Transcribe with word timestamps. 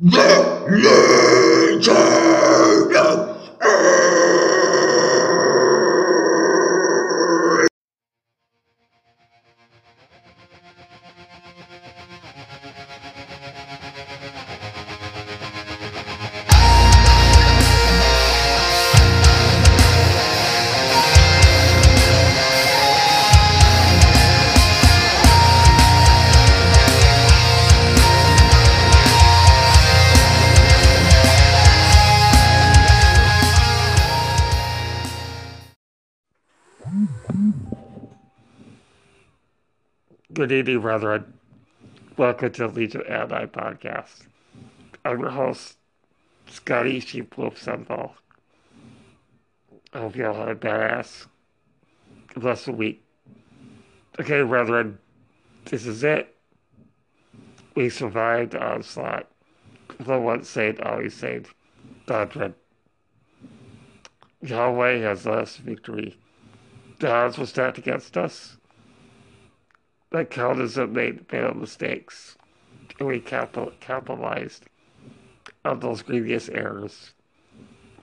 The 0.00 0.64
Legion 0.66 2.63
Evening, 40.64 40.80
brethren. 40.80 41.34
Welcome 42.16 42.50
to 42.52 42.62
the 42.62 42.68
Legion 42.68 43.02
Adonai 43.06 43.48
podcast. 43.48 44.28
I'm 45.04 45.20
your 45.20 45.28
host, 45.28 45.76
Scotty 46.46 47.00
Sheep 47.00 47.36
Wolf 47.36 47.62
Sunfall. 47.62 48.12
I 49.92 49.98
hope 49.98 50.16
you 50.16 50.26
all 50.26 50.32
had 50.32 50.48
a 50.48 50.54
badass, 50.54 51.26
blessed 52.34 52.68
week. 52.68 53.04
Okay, 54.18 54.42
brethren, 54.42 54.96
this 55.66 55.84
is 55.84 56.02
it. 56.02 56.34
We 57.74 57.90
survived 57.90 58.52
the 58.52 58.64
onslaught. 58.64 59.30
The 60.00 60.18
once 60.18 60.48
saved, 60.48 60.80
always 60.80 61.12
saved 61.12 61.52
doctrine. 62.06 62.54
Yahweh 64.40 65.00
has 65.00 65.26
us 65.26 65.58
victory. 65.58 66.16
The 67.00 67.12
odds 67.12 67.36
were 67.36 67.44
stacked 67.44 67.76
against 67.76 68.16
us 68.16 68.56
that 70.14 70.30
Calvinism 70.30 70.92
made 70.92 71.26
fatal 71.28 71.54
mistakes, 71.54 72.36
and 73.00 73.08
we 73.08 73.18
capital, 73.18 73.72
capitalized 73.80 74.64
on 75.64 75.80
those 75.80 76.02
grievous 76.02 76.48
errors. 76.50 77.14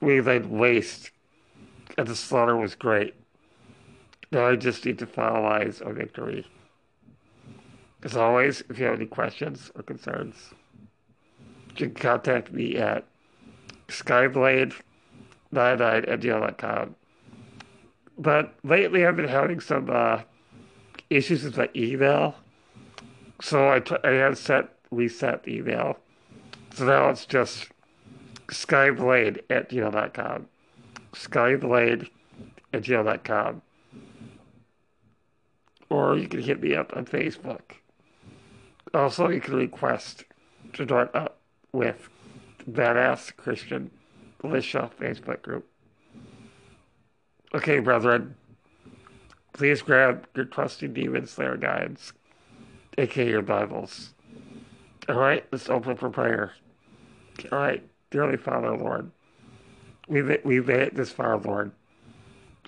We 0.01 0.19
laid 0.19 0.47
waste, 0.47 1.11
and 1.97 2.05
the 2.05 2.15
slaughter 2.17 2.57
was 2.57 2.75
great. 2.75 3.15
Now 4.29 4.47
I 4.47 4.57
just 4.57 4.85
need 4.85 4.99
to 4.99 5.05
finalize 5.05 5.85
our 5.85 5.93
victory. 5.93 6.45
As 8.03 8.17
always, 8.17 8.61
if 8.69 8.77
you 8.77 8.83
have 8.85 8.95
any 8.95 9.05
questions 9.05 9.71
or 9.75 9.83
concerns, 9.83 10.35
you 11.77 11.87
can 11.87 11.93
contact 11.93 12.51
me 12.51 12.75
at 12.75 13.05
skyblade99 13.87 14.73
at 15.53 16.19
gmail.com. 16.19 16.95
But 18.17 18.53
lately 18.65 19.05
I've 19.05 19.15
been 19.15 19.29
having 19.29 19.61
some 19.61 19.89
uh, 19.89 20.23
issues 21.11 21.43
with 21.43 21.57
my 21.57 21.69
email. 21.75 22.35
So 23.41 23.69
I 23.69 23.81
I 24.03 24.11
had 24.11 24.37
set 24.37 24.69
reset 24.91 25.43
the 25.43 25.55
email. 25.57 25.97
So 26.73 26.85
now 26.85 27.09
it's 27.09 27.25
just 27.25 27.69
skyblade 28.47 29.41
at 29.49 29.69
gmail.com. 29.69 30.47
Skyblade 31.13 32.09
at 32.73 32.81
gmail.com. 32.83 33.61
Or 35.89 36.17
you 36.17 36.27
can 36.27 36.41
hit 36.41 36.61
me 36.61 36.75
up 36.75 36.95
on 36.95 37.05
Facebook. 37.05 37.61
Also, 38.93 39.29
you 39.29 39.41
can 39.41 39.55
request 39.55 40.23
to 40.73 40.85
join 40.85 41.09
up 41.13 41.37
with 41.73 42.09
Badass 42.69 43.35
Christian 43.35 43.91
Militia 44.43 44.89
Facebook 44.99 45.41
group. 45.41 45.67
Okay, 47.53 47.79
brethren. 47.79 48.35
Please 49.53 49.81
grab 49.81 50.27
your 50.35 50.45
trusty 50.45 50.87
Demon 50.87 51.27
Slayer 51.27 51.57
guides, 51.57 52.13
aka 52.97 53.29
your 53.29 53.41
Bibles. 53.41 54.13
Alright, 55.09 55.45
let's 55.51 55.69
open 55.69 55.97
for 55.97 56.09
prayer. 56.09 56.53
Alright, 57.51 57.83
dearly 58.11 58.37
Father, 58.37 58.75
Lord, 58.75 59.11
we 60.07 60.21
we 60.21 60.61
made 60.61 60.79
it 60.79 60.95
this 60.95 61.11
far, 61.11 61.37
Lord. 61.37 61.71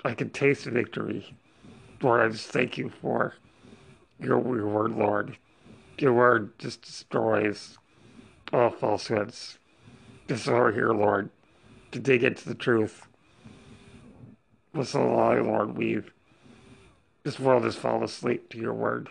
I 0.03 0.13
can 0.13 0.29
taste 0.29 0.65
victory. 0.65 1.33
Lord, 2.01 2.21
I 2.21 2.29
just 2.29 2.49
thank 2.49 2.77
you 2.77 2.89
for 2.89 3.35
your, 4.19 4.41
your 4.55 4.67
word, 4.67 4.91
Lord. 4.91 5.37
Your 5.97 6.13
word 6.13 6.57
just 6.59 6.81
destroys 6.81 7.77
all 8.51 8.69
falsehoods. 8.69 9.57
This 10.27 10.43
so 10.43 10.53
we're 10.53 10.73
here, 10.73 10.91
Lord, 10.91 11.29
to 11.91 11.99
dig 11.99 12.23
into 12.23 12.47
the 12.47 12.55
truth. 12.55 13.07
The 14.73 14.99
lie, 14.99 15.39
Lord, 15.39 15.77
we've 15.77 16.11
this 17.23 17.39
world 17.39 17.63
has 17.63 17.75
fallen 17.75 18.03
asleep 18.03 18.49
to 18.49 18.57
your 18.57 18.73
word. 18.73 19.09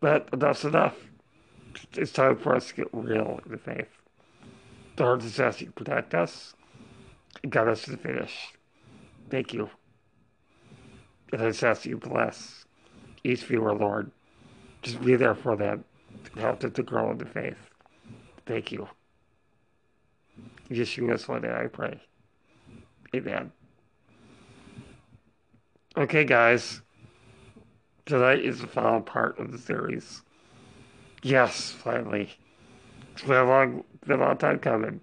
But 0.00 0.28
enough's 0.32 0.64
enough. 0.64 0.96
It's 1.94 2.12
time 2.12 2.36
for 2.36 2.54
us 2.54 2.68
to 2.68 2.74
get 2.74 2.88
real 2.92 3.40
in 3.44 3.50
the 3.50 3.58
faith. 3.58 3.88
The 4.96 5.04
Lord 5.04 5.22
is 5.22 5.38
asking 5.38 5.68
to 5.68 5.72
protect 5.72 6.14
us 6.14 6.54
and 7.42 7.52
guide 7.52 7.68
us 7.68 7.82
to 7.82 7.92
the 7.92 7.96
finish. 7.96 8.52
Thank 9.30 9.52
you. 9.52 9.70
And 11.32 11.42
I 11.42 11.48
just 11.48 11.62
ask 11.62 11.84
you 11.84 11.96
bless 11.96 12.64
each 13.24 13.44
viewer, 13.44 13.74
Lord. 13.74 14.10
Just 14.82 15.00
be 15.02 15.16
there 15.16 15.34
for 15.34 15.56
them 15.56 15.84
and 16.32 16.40
help 16.40 16.60
them 16.60 16.72
to 16.72 16.82
grow 16.82 17.10
in 17.10 17.18
the 17.18 17.26
faith. 17.26 17.58
Thank 18.46 18.72
you. 18.72 18.88
Yeshua's 20.70 21.28
one 21.28 21.42
day 21.42 21.52
I 21.52 21.66
pray. 21.66 22.00
Amen. 23.14 23.52
Okay, 25.98 26.22
guys. 26.22 26.80
Tonight 28.06 28.38
is 28.38 28.60
the 28.60 28.68
final 28.68 29.00
part 29.00 29.36
of 29.40 29.50
the 29.50 29.58
series. 29.58 30.22
Yes, 31.24 31.72
finally. 31.72 32.30
It's 33.14 33.22
been 33.22 33.34
a 33.34 33.44
long, 33.44 33.82
been 34.06 34.20
a 34.20 34.24
long 34.24 34.36
time 34.36 34.60
coming. 34.60 35.00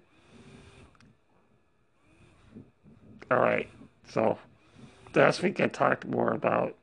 Alright, 3.30 3.68
so 4.08 4.38
last 5.14 5.42
week 5.42 5.60
I 5.60 5.66
talked 5.66 6.06
more 6.06 6.32
about 6.32 6.74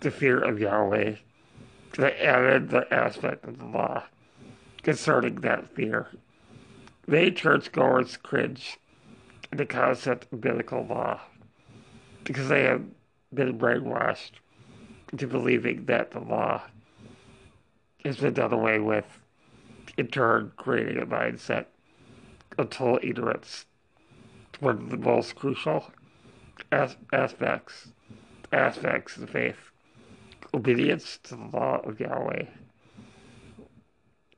the 0.00 0.10
fear 0.10 0.38
of 0.38 0.58
Yahweh. 0.58 1.16
I 1.98 2.10
added 2.10 2.70
the 2.70 2.90
aspect 2.90 3.44
of 3.44 3.58
the 3.58 3.66
law 3.66 4.04
concerning 4.82 5.42
that 5.42 5.68
fear. 5.68 6.08
Many 7.06 7.30
churchgoers 7.32 8.16
cringe 8.16 8.78
at 9.52 9.58
the 9.58 9.66
concept 9.66 10.32
of 10.32 10.40
biblical 10.40 10.86
law 10.86 11.20
because 12.24 12.48
they 12.48 12.62
have 12.62 12.82
been 13.34 13.58
brainwashed 13.58 14.32
into 15.12 15.26
believing 15.26 15.84
that 15.86 16.10
the 16.10 16.20
law 16.20 16.62
has 18.04 18.16
been 18.16 18.34
done 18.34 18.52
away 18.52 18.78
with, 18.78 19.20
in 19.96 20.08
turn 20.08 20.52
creating 20.56 20.98
a 21.00 21.06
mindset 21.06 21.66
of 22.58 22.70
total 22.70 22.98
ignorance 23.02 23.66
one 24.62 24.78
of 24.78 24.90
the 24.90 24.96
most 24.96 25.34
crucial 25.34 25.90
as- 26.70 26.96
aspects 27.12 27.88
aspects 28.52 29.16
of 29.16 29.30
faith. 29.30 29.70
Obedience 30.54 31.18
to 31.22 31.34
the 31.34 31.56
law 31.56 31.78
of 31.78 31.98
Yahweh. 31.98 32.44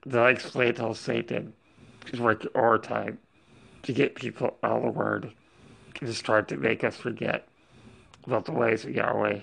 Then 0.07 0.23
I 0.23 0.31
explained 0.31 0.79
how 0.79 0.93
Satan 0.93 1.53
is 2.13 2.21
working 2.21 2.51
overtime 2.55 3.19
to 3.83 3.93
get 3.93 4.15
people 4.15 4.57
out 4.63 4.79
of 4.79 4.83
the 4.85 4.91
word 4.91 5.33
and 6.01 6.09
just 6.09 6.25
trying 6.25 6.47
to 6.47 6.57
make 6.57 6.85
us 6.85 6.97
forget 6.97 7.49
about 8.27 8.45
the 8.45 8.53
ways 8.53 8.85
of 8.85 8.95
Yahweh, 8.95 9.41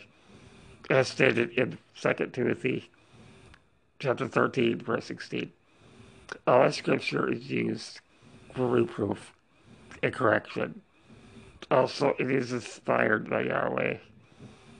as 0.89 1.07
stated 1.07 1.51
in 1.51 1.77
2 1.99 2.13
Timothy 2.31 2.89
chapter 3.99 4.27
13, 4.27 4.79
verse 4.79 5.05
16. 5.05 5.51
All 6.47 6.71
scripture 6.71 7.31
is 7.31 7.49
used 7.49 7.99
for 8.53 8.67
reproof 8.67 9.33
and 10.01 10.13
correction. 10.13 10.81
Also, 11.69 12.15
it 12.19 12.31
is 12.31 12.51
inspired 12.51 13.29
by 13.29 13.43
Yahweh. 13.43 13.97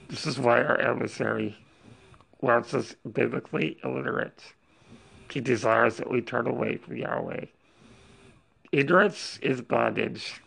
This 0.09 0.25
is 0.25 0.39
why 0.39 0.62
our 0.62 0.80
adversary 0.81 1.56
wants 2.42 2.74
us 2.74 2.95
biblically 3.13 3.77
illiterate. 3.83 4.44
He 5.30 5.39
desires 5.39 5.97
that 5.97 6.09
we 6.09 6.21
turn 6.21 6.47
away 6.47 6.77
from 6.77 6.97
Yahweh. 6.97 7.45
Ignorance 8.71 9.39
is 9.42 9.62
bondage. 9.62 10.42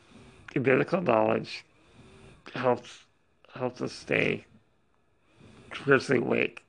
Biblical 0.52 1.00
knowledge 1.00 1.64
helps 2.54 3.03
helps 3.54 3.80
us 3.80 3.92
stay 3.92 4.44
spiritually 5.74 6.20
awake. 6.20 6.62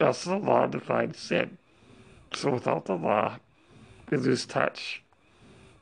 Also, 0.00 0.30
the 0.30 0.36
law 0.38 0.66
defines 0.66 1.18
sin. 1.18 1.58
So 2.34 2.50
without 2.50 2.86
the 2.86 2.96
law, 2.96 3.38
we 4.10 4.18
lose 4.18 4.44
touch. 4.44 5.02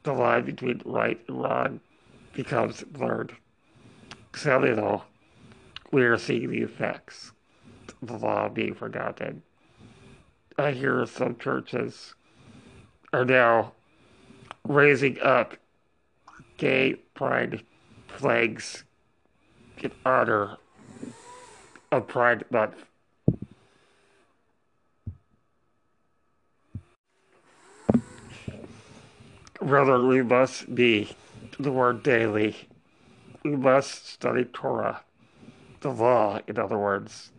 The 0.03 0.13
line 0.13 0.45
between 0.45 0.83
right 0.85 1.21
and 1.29 1.43
wrong 1.43 1.81
becomes 2.35 2.83
blurred. 2.85 3.37
Sadly, 4.35 4.75
though, 4.75 5.05
we 5.91 6.03
are 6.03 6.19
seeing 6.19 6.51
the 6.51 6.63
effects 6.63 7.33
of 8.01 8.09
the 8.09 8.19
law 8.19 8.49
being 8.49 8.75
forgotten. 8.75 9.43
I 10.59 10.73
hear 10.73 11.07
some 11.07 11.37
churches 11.39 12.15
are 13.13 13.25
now 13.25 13.73
raising 14.67 15.21
up 15.21 15.57
gay 16.57 16.95
pride 17.15 17.63
flags 18.09 18.85
in 19.83 19.93
honor 20.05 20.57
of 21.91 22.07
Pride 22.07 22.45
Month. 22.51 22.85
Rather, 29.61 30.05
we 30.05 30.23
must 30.23 30.75
be 30.75 31.15
the 31.59 31.71
word 31.71 32.03
daily. 32.03 32.69
We 33.45 33.57
must 33.57 34.09
study 34.09 34.45
Torah, 34.45 35.03
the 35.81 35.91
law, 35.91 36.41
in 36.47 36.59
other 36.59 36.79
words. 36.79 37.31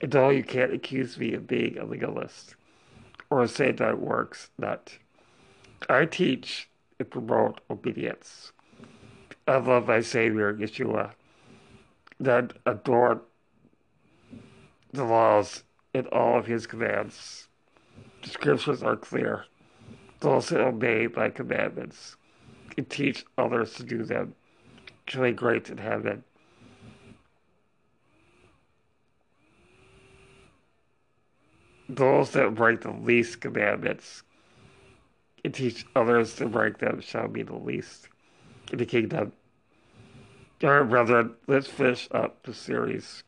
And 0.00 0.12
no, 0.12 0.30
you 0.30 0.42
can't 0.42 0.72
accuse 0.72 1.18
me 1.18 1.34
of 1.34 1.46
being 1.46 1.78
a 1.78 1.84
legalist 1.84 2.56
or 3.30 3.46
say 3.46 3.72
that 3.72 3.98
works 3.98 4.50
not. 4.58 4.98
I 5.88 6.06
teach 6.06 6.68
and 6.98 7.10
promote 7.10 7.60
obedience. 7.70 8.52
I 9.46 9.56
love 9.56 9.88
my 9.88 10.00
Savior, 10.00 10.54
Yeshua, 10.54 11.12
that 12.20 12.52
adore 12.66 13.22
the 14.92 15.04
laws 15.04 15.64
and 15.92 16.06
all 16.08 16.38
of 16.38 16.46
his 16.46 16.66
commands. 16.66 17.48
The 18.22 18.30
scriptures 18.30 18.82
are 18.82 18.96
clear. 18.96 19.44
Those 20.20 20.48
that 20.48 20.60
obey 20.60 21.08
my 21.14 21.30
commandments 21.30 22.16
and 22.76 22.88
teach 22.88 23.24
others 23.36 23.74
to 23.74 23.84
do 23.84 24.04
them 24.04 24.34
shall 25.06 25.22
be 25.22 25.32
great 25.32 25.68
in 25.68 25.78
heaven. 25.78 26.24
Those 31.88 32.30
that 32.30 32.54
break 32.54 32.80
the 32.80 32.90
least 32.90 33.40
commandments 33.40 34.22
and 35.44 35.52
teach 35.52 35.86
others 35.94 36.34
to 36.36 36.46
break 36.46 36.78
them 36.78 37.00
shall 37.00 37.28
be 37.28 37.42
the 37.42 37.54
least 37.54 38.08
in 38.72 38.78
the 38.78 38.86
kingdom. 38.86 39.32
All 40.64 40.70
right, 40.70 40.88
brethren, 40.88 41.34
let's 41.46 41.66
finish 41.66 42.08
up 42.10 42.42
the 42.44 42.54
series. 42.54 43.22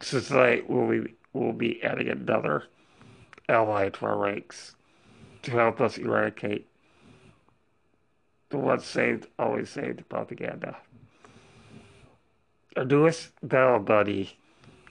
So 0.00 0.18
tonight 0.18 0.68
we'll 0.68 0.88
be, 0.88 1.14
we'll 1.32 1.52
be 1.52 1.80
adding 1.80 2.08
another 2.08 2.64
ally 3.48 3.90
to 3.90 4.06
our 4.06 4.16
ranks 4.16 4.74
to 5.42 5.52
help 5.52 5.80
us 5.80 5.96
eradicate 5.96 6.66
the 8.48 8.58
once 8.58 8.84
saved, 8.84 9.28
always 9.38 9.70
saved 9.70 10.08
propaganda. 10.08 10.76
Our 12.76 12.84
newest 12.84 13.30
battle 13.44 13.78
buddy 13.78 14.36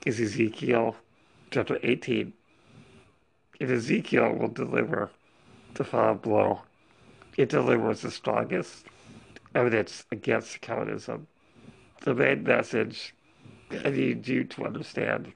is 0.06 0.22
Ezekiel 0.22 0.96
chapter 1.52 1.78
18. 1.84 2.32
And 3.60 3.70
Ezekiel 3.70 4.32
will 4.32 4.48
deliver 4.48 5.10
the 5.74 5.84
final 5.84 6.16
blow. 6.16 6.62
It 7.36 7.50
delivers 7.50 8.00
the 8.00 8.12
strongest 8.12 8.86
evidence 9.54 10.06
against 10.10 10.62
Calvinism. 10.62 11.28
The 12.02 12.16
main 12.16 12.44
message 12.44 13.14
I 13.72 13.90
need 13.90 14.28
you 14.28 14.46
to 14.46 14.66
understand 14.66 15.34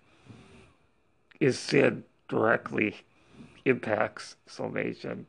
is 1.39 1.59
sin 1.59 2.05
directly 2.29 2.95
impacts 3.65 4.37
salvation. 4.47 5.27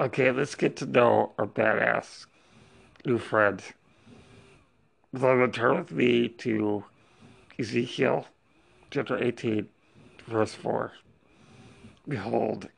Okay, 0.00 0.30
let's 0.30 0.54
get 0.54 0.76
to 0.76 0.86
know 0.86 1.32
our 1.38 1.46
badass 1.46 2.24
new 3.04 3.18
friend. 3.18 3.62
Beloved, 5.12 5.52
turn 5.52 5.76
with 5.76 5.92
me 5.92 6.28
to 6.28 6.84
Ezekiel 7.58 8.26
chapter 8.90 9.22
18, 9.22 9.68
verse 10.26 10.54
4. 10.54 10.92
Behold, 12.08 12.68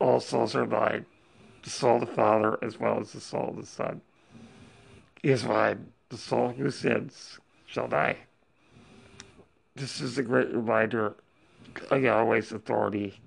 all 0.00 0.18
souls 0.18 0.56
are 0.56 0.66
mine, 0.66 1.06
the 1.62 1.70
soul 1.70 2.02
of 2.02 2.08
the 2.08 2.14
Father 2.14 2.58
as 2.60 2.80
well 2.80 2.98
as 2.98 3.12
the 3.12 3.20
soul 3.20 3.50
of 3.50 3.56
the 3.56 3.66
Son. 3.66 4.00
Is 5.22 5.44
mine, 5.44 5.92
the 6.08 6.16
soul 6.16 6.48
who 6.48 6.70
sins 6.70 7.38
shall 7.66 7.88
die. 7.88 8.16
This 9.74 10.00
is 10.00 10.16
a 10.16 10.22
great 10.22 10.50
reminder 10.50 11.14
of 11.90 12.02
Yahweh's 12.02 12.52
authority. 12.52 13.20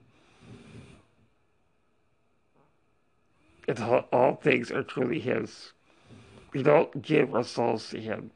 And 3.68 3.80
all, 3.80 4.06
all 4.12 4.36
things 4.36 4.72
are 4.72 4.82
truly 4.82 5.20
His. 5.20 5.74
We 6.52 6.64
don't 6.64 7.04
give 7.04 7.36
our 7.36 7.44
souls 7.44 7.88
to 7.92 8.02
Him. 8.02 8.32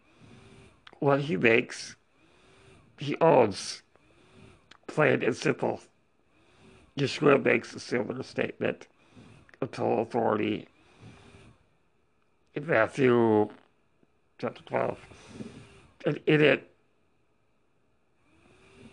What 0.99 1.21
He 1.21 1.35
makes, 1.35 1.95
He 2.99 3.17
owns. 3.19 3.81
Plain 4.85 5.23
and 5.23 5.35
simple. 5.35 5.81
Yeshua 6.95 7.43
makes 7.43 7.73
a 7.73 7.79
similar 7.79 8.21
statement 8.21 8.85
of 9.61 9.71
total 9.71 10.03
authority 10.03 10.67
in 12.57 12.65
Matthew 12.65 13.49
chapter 14.39 14.63
12. 14.63 14.97
And 16.07 16.19
in 16.25 16.41
it, 16.41 16.71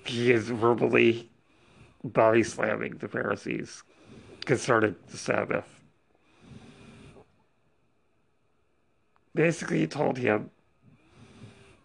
he 0.04 0.30
is 0.30 0.50
verbally 0.50 1.30
body 2.02 2.42
slamming 2.42 2.98
the 2.98 3.08
Pharisees 3.08 3.82
concerning 4.44 4.94
the 5.10 5.16
Sabbath. 5.16 5.64
Basically, 9.34 9.80
he 9.80 9.86
told 9.86 10.18
him 10.18 10.50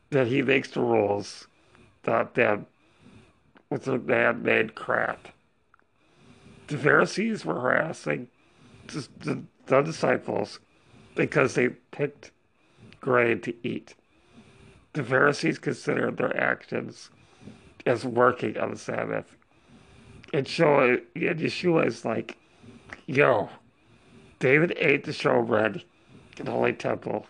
that 0.09 0.27
he 0.27 0.41
makes 0.41 0.71
the 0.71 0.81
rules, 0.81 1.47
not 2.05 2.35
them, 2.35 2.65
with 3.69 3.87
a 3.87 3.97
man 3.97 4.43
made 4.43 4.75
crap. 4.75 5.29
The 6.67 6.77
Pharisees 6.77 7.45
were 7.45 7.59
harassing 7.61 8.27
the, 8.87 9.07
the, 9.19 9.43
the 9.67 9.81
disciples 9.81 10.59
because 11.19 11.53
they 11.55 11.67
picked 11.67 12.31
grain 13.01 13.41
to 13.41 13.53
eat. 13.61 13.93
The 14.93 15.03
Pharisees 15.03 15.59
considered 15.59 16.15
their 16.15 16.35
actions 16.41 17.09
as 17.85 18.05
working 18.05 18.57
on 18.57 18.71
the 18.71 18.77
Sabbath. 18.77 19.35
And, 20.33 20.47
show, 20.47 20.79
and 20.79 21.01
Yeshua 21.13 21.87
is 21.87 22.05
like, 22.05 22.37
yo, 23.05 23.49
David 24.39 24.73
ate 24.77 25.03
the 25.03 25.11
showbread 25.11 25.83
in 26.37 26.45
the 26.45 26.51
Holy 26.51 26.71
Temple, 26.71 27.25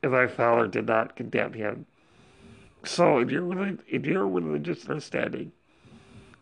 and 0.00 0.12
my 0.12 0.28
father 0.28 0.68
did 0.68 0.86
not 0.86 1.16
condemn 1.16 1.54
him. 1.54 1.86
So, 2.84 3.18
in 3.18 3.28
your, 3.28 3.76
in 3.88 4.04
your 4.04 4.28
religious 4.28 4.88
understanding, 4.88 5.50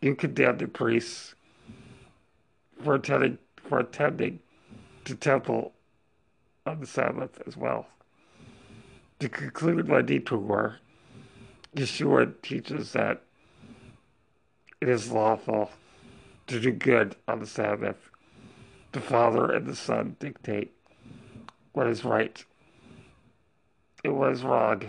you 0.02 0.14
condemn 0.14 0.58
the 0.58 0.68
priests 0.68 1.34
for 2.82 2.96
attending, 2.96 3.38
for 3.66 3.78
attending 3.78 4.40
the 5.04 5.14
temple 5.14 5.72
on 6.66 6.80
the 6.80 6.86
Sabbath 6.86 7.42
as 7.46 7.56
well. 7.56 7.86
To 9.20 9.28
conclude 9.28 9.88
my 9.88 10.02
detour, 10.02 10.78
Yeshua 11.76 12.32
teaches 12.42 12.92
that 12.92 13.22
it 14.80 14.88
is 14.88 15.12
lawful 15.12 15.70
to 16.46 16.60
do 16.60 16.72
good 16.72 17.16
on 17.28 17.40
the 17.40 17.46
Sabbath. 17.46 18.10
The 18.92 19.00
Father 19.00 19.52
and 19.52 19.66
the 19.66 19.76
Son 19.76 20.16
dictate 20.18 20.72
what 21.72 21.86
is 21.86 22.04
right 22.04 22.44
and 24.02 24.18
what 24.18 24.32
is 24.32 24.42
wrong, 24.42 24.82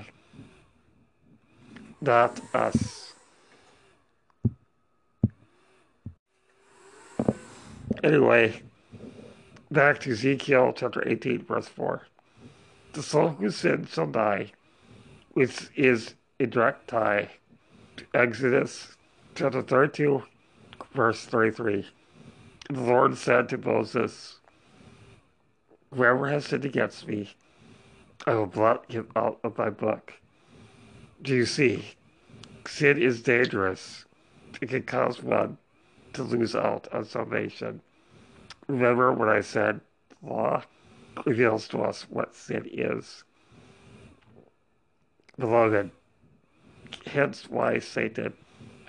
not 1.99 2.41
us. 2.55 3.13
Anyway, 8.03 8.61
back 9.71 9.99
to 9.99 10.11
Ezekiel 10.11 10.73
chapter 10.75 11.07
18, 11.07 11.45
verse 11.45 11.67
4. 11.69 12.01
The 12.91 13.01
soul 13.01 13.29
who 13.29 13.49
sins 13.49 13.89
shall 13.93 14.07
die, 14.07 14.51
which 15.31 15.69
is 15.75 16.15
a 16.41 16.45
direct 16.45 16.89
tie 16.89 17.29
to 17.95 18.05
Exodus 18.13 18.97
chapter 19.33 19.61
32, 19.61 20.23
verse 20.93 21.25
33. 21.25 21.87
The 22.69 22.81
Lord 22.81 23.17
said 23.17 23.47
to 23.49 23.57
Moses, 23.57 24.39
Whoever 25.93 26.27
has 26.27 26.45
sinned 26.47 26.65
against 26.65 27.07
me, 27.07 27.29
I 28.27 28.33
will 28.33 28.47
blot 28.47 28.91
him 28.91 29.07
out 29.15 29.39
of 29.43 29.57
my 29.57 29.69
book. 29.69 30.13
Do 31.21 31.33
you 31.33 31.45
see? 31.45 31.85
Sin 32.67 33.01
is 33.01 33.21
dangerous. 33.21 34.05
It 34.61 34.69
can 34.69 34.83
cause 34.83 35.23
one 35.23 35.57
to 36.13 36.23
lose 36.23 36.55
out 36.55 36.87
on 36.91 37.05
salvation. 37.05 37.81
Remember 38.71 39.11
when 39.11 39.27
I 39.27 39.41
said 39.41 39.81
law 40.23 40.63
reveals 41.25 41.67
to 41.67 41.81
us 41.81 42.03
what 42.03 42.33
sin 42.33 42.69
is? 42.71 43.25
Beloved, 45.37 45.91
hence 47.05 47.49
why 47.49 47.79
Satan 47.79 48.31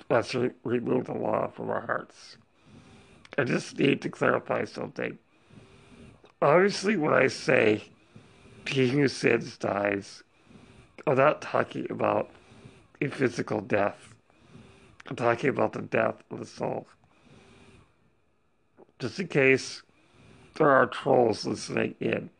wants 0.09 0.31
to 0.31 0.55
remove 0.63 1.07
the 1.07 1.15
law 1.15 1.49
from 1.49 1.69
our 1.69 1.85
hearts. 1.85 2.37
I 3.37 3.43
just 3.43 3.77
need 3.77 4.01
to 4.03 4.09
clarify 4.09 4.67
something. 4.67 5.19
Obviously, 6.41 6.97
when 6.97 7.13
I 7.13 7.27
say 7.27 7.83
he 8.69 8.89
who 8.89 9.09
sins 9.09 9.57
dies, 9.57 10.23
I'm 11.09 11.17
not 11.17 11.43
talking 11.43 11.89
about 11.91 12.31
a 13.01 13.09
physical 13.09 13.61
death. 13.61 14.15
I'm 15.09 15.17
talking 15.17 15.51
about 15.51 15.73
the 15.73 15.83
death 15.83 16.23
of 16.31 16.39
the 16.39 16.47
soul. 16.47 16.87
Just 19.03 19.19
in 19.19 19.27
case 19.27 19.83
there 20.55 20.71
are 20.71 20.87
trolls 20.87 21.45
listening 21.45 21.97
in 21.99 22.31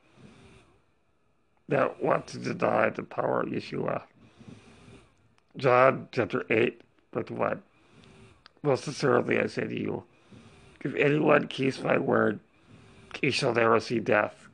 that 1.69 2.01
want 2.01 2.29
to 2.29 2.39
deny 2.39 2.89
the 2.89 3.03
power 3.03 3.41
of 3.41 3.49
Yeshua. 3.49 4.03
John 5.57 6.07
chapter 6.13 6.45
8, 6.49 6.81
verse 7.13 7.31
1. 7.31 7.63
Most 8.63 8.85
sincerely 8.85 9.41
I 9.41 9.47
say 9.47 9.67
to 9.67 9.77
you, 9.77 10.05
if 10.83 10.95
anyone 10.95 11.49
keeps 11.49 11.83
my 11.83 11.99
word, 11.99 12.39
he 13.21 13.33
shall 13.33 13.55
never 13.55 13.81
see 13.81 13.99
death. 13.99 14.47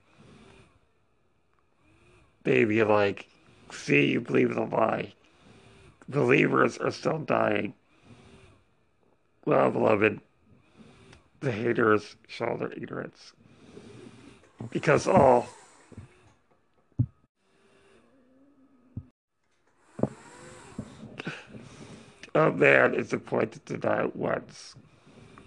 They 2.44 2.64
be 2.64 2.82
like, 2.84 3.28
see, 3.70 4.12
you 4.12 4.22
believe 4.22 4.54
the 4.54 4.62
lie. 4.62 5.12
Believers 6.08 6.78
are 6.78 6.90
still 6.90 7.18
dying. 7.18 7.74
Well, 9.44 9.70
beloved, 9.70 10.20
the 11.40 11.52
haters 11.52 12.16
show 12.26 12.56
their 12.56 12.72
ignorance. 12.72 13.32
Because 14.70 15.06
all 15.06 15.48
a 22.34 22.50
man 22.50 22.94
is 22.94 23.12
appointed 23.12 23.64
to 23.66 23.76
die 23.76 24.06
once, 24.14 24.74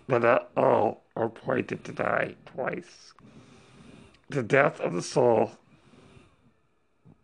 but 0.07 0.21
not 0.21 0.50
all 0.57 1.03
are 1.15 1.25
appointed 1.25 1.83
to 1.86 1.91
die 1.91 2.36
twice. 2.45 3.13
The 4.29 4.43
death 4.43 4.79
of 4.79 4.93
the 4.93 5.01
soul, 5.01 5.51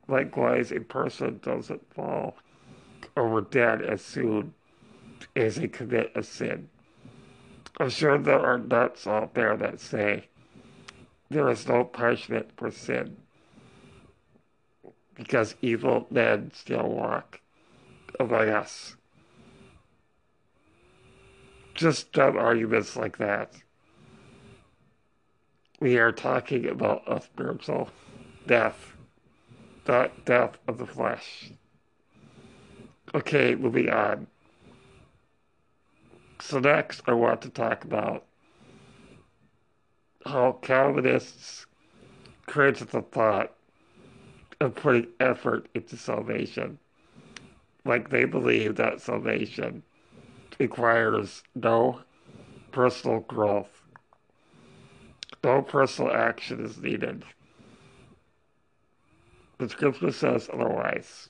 likewise, 0.08 0.72
a 0.72 0.80
person 0.82 1.40
doesn't 1.42 1.94
fall 1.94 2.38
over 3.16 3.42
dead 3.42 3.82
as 3.82 4.02
soon 4.02 4.54
as 5.36 5.56
they 5.56 5.68
commit 5.68 6.12
a 6.16 6.24
sin. 6.24 6.70
I'm 7.80 7.90
sure 7.90 8.18
there 8.18 8.40
are 8.40 8.58
nuts 8.58 9.06
out 9.06 9.36
there 9.36 9.56
that 9.58 9.80
say 9.80 10.30
there 11.30 11.50
is 11.50 11.68
no 11.68 11.84
punishment 11.84 12.50
for 12.58 12.72
sin 12.72 13.18
because 15.14 15.56
evil 15.62 16.08
men 16.10 16.52
still 16.54 16.88
walk 16.88 17.42
among 18.20 18.50
us. 18.50 18.96
Just 21.76 22.12
dumb 22.12 22.38
arguments 22.38 22.96
like 22.96 23.18
that. 23.18 23.54
We 25.80 25.98
are 25.98 26.12
talking 26.12 26.68
about 26.68 27.04
a 27.06 27.22
spiritual 27.22 27.90
death, 28.48 28.96
not 29.88 30.26
death 30.26 30.58
of 30.68 30.80
the 30.80 30.88
flesh. 30.88 31.52
Okay, 33.14 33.54
moving 33.54 33.90
on. 33.90 34.26
So 36.40 36.60
next, 36.60 37.02
I 37.08 37.14
want 37.14 37.42
to 37.42 37.50
talk 37.50 37.84
about 37.84 38.26
how 40.26 40.54
Calvinists 40.62 41.66
created 42.46 42.90
the 42.90 43.02
thought 43.02 43.54
of 44.60 44.76
putting 44.76 45.08
effort 45.20 45.68
into 45.74 45.98
salvation. 45.98 46.80
Like 47.86 48.10
they 48.10 48.26
believe 48.26 48.76
that 48.76 49.02
salvation 49.02 49.84
requires 50.60 51.44
no 51.56 52.02
personal 52.72 53.22
growth, 53.22 53.82
no 55.44 55.62
personal 55.62 56.12
action 56.12 56.66
is 56.66 56.78
needed. 56.78 57.24
The 59.58 59.70
scripture 59.70 60.12
says 60.12 60.50
otherwise. 60.54 61.30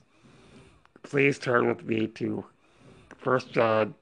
Please 1.02 1.38
turn 1.38 1.66
with 1.68 1.84
me 1.84 2.08
to 2.08 2.44
1 3.22 3.40
John 3.52 3.94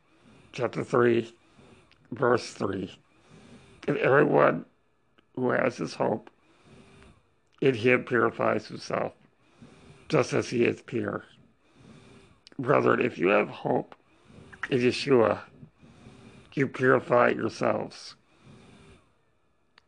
chapter 0.57 0.83
3, 0.83 1.31
verse 2.13 2.55
3. 2.55 2.91
And 3.89 3.99
everyone 3.99 4.65
who 5.35 5.51
has 5.51 5.77
his 5.77 5.93
hope 5.93 6.31
in 7.61 7.75
him 7.75 8.05
purifies 8.05 8.67
himself, 8.67 9.13
just 10.09 10.33
as 10.33 10.49
he 10.49 10.65
is 10.65 10.81
pure. 10.81 11.25
Brethren, 12.59 13.03
if 13.03 13.19
you 13.19 13.29
have 13.29 13.51
hope 13.51 13.95
in 14.71 14.79
Yeshua, 14.79 15.41
you 16.55 16.67
purify 16.67 17.29
yourselves 17.29 18.15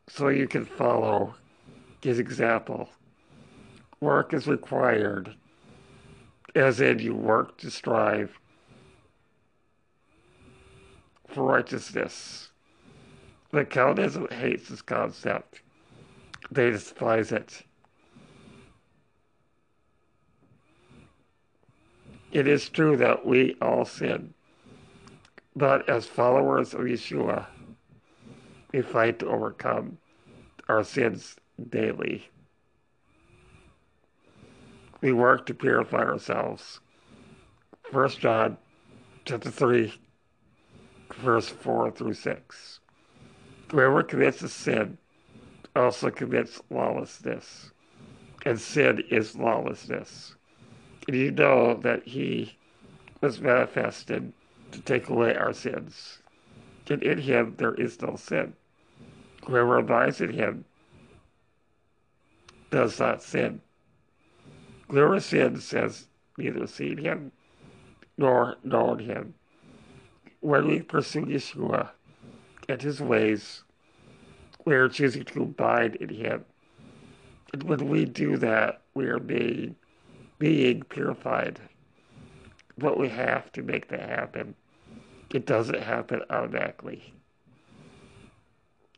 so 0.06 0.28
you 0.28 0.46
can 0.46 0.66
follow 0.66 1.34
his 2.02 2.18
example. 2.18 2.90
Work 4.00 4.34
is 4.34 4.46
required, 4.46 5.34
as 6.54 6.78
in 6.82 6.98
you 6.98 7.14
work 7.14 7.56
to 7.58 7.70
strive 7.70 8.38
for 11.28 11.44
righteousness. 11.44 12.48
The 13.50 13.64
Calvinism 13.64 14.28
hates 14.30 14.68
this 14.68 14.82
concept. 14.82 15.60
They 16.50 16.70
despise 16.70 17.32
it. 17.32 17.62
It 22.30 22.46
is 22.46 22.68
true 22.68 22.96
that 22.98 23.24
we 23.24 23.56
all 23.60 23.86
sin, 23.86 24.34
but 25.56 25.88
as 25.88 26.04
followers 26.04 26.74
of 26.74 26.80
Yeshua, 26.80 27.46
we 28.72 28.82
fight 28.82 29.18
to 29.20 29.28
overcome 29.28 29.96
our 30.68 30.84
sins 30.84 31.36
daily. 31.70 32.28
We 35.00 35.12
work 35.12 35.46
to 35.46 35.54
purify 35.54 36.04
ourselves. 36.04 36.80
First 37.90 38.20
John 38.20 38.58
chapter 39.24 39.50
3 39.50 39.94
verse 41.18 41.48
4 41.48 41.90
through 41.90 42.14
6. 42.14 42.80
Whoever 43.70 44.02
commits 44.02 44.40
a 44.42 44.48
sin 44.48 44.98
also 45.74 46.10
commits 46.10 46.60
lawlessness, 46.70 47.72
and 48.44 48.58
sin 48.58 49.02
is 49.10 49.36
lawlessness. 49.36 50.36
And 51.06 51.16
you 51.16 51.30
know 51.30 51.74
that 51.74 52.04
he 52.04 52.56
was 53.20 53.40
manifested 53.40 54.32
to 54.72 54.80
take 54.80 55.08
away 55.08 55.34
our 55.34 55.52
sins. 55.52 56.22
And 56.88 57.02
in 57.02 57.18
him 57.18 57.54
there 57.58 57.74
is 57.74 58.00
no 58.00 58.16
sin. 58.16 58.54
Whoever 59.46 59.78
abides 59.78 60.20
in 60.20 60.32
him 60.32 60.64
does 62.70 62.98
not 62.98 63.22
sin. 63.22 63.60
Whoever 64.88 65.20
sins 65.20 65.70
has 65.72 66.06
neither 66.38 66.66
seen 66.66 66.98
him 66.98 67.32
nor 68.16 68.56
known 68.62 69.00
him 69.00 69.34
when 70.40 70.66
we 70.68 70.80
pursue 70.80 71.26
Yeshua 71.26 71.90
and 72.68 72.80
his 72.80 73.00
ways, 73.00 73.64
we 74.64 74.74
are 74.74 74.88
choosing 74.88 75.24
to 75.24 75.42
abide 75.42 75.96
in 75.96 76.10
him. 76.10 76.44
And 77.52 77.62
when 77.62 77.88
we 77.88 78.04
do 78.04 78.36
that, 78.36 78.82
we 78.94 79.06
are 79.06 79.18
being, 79.18 79.76
being 80.38 80.82
purified. 80.82 81.60
But 82.76 82.98
we 82.98 83.08
have 83.08 83.50
to 83.52 83.62
make 83.62 83.88
that 83.88 84.08
happen. 84.08 84.54
It 85.30 85.46
doesn't 85.46 85.82
happen 85.82 86.22
automatically. 86.30 87.14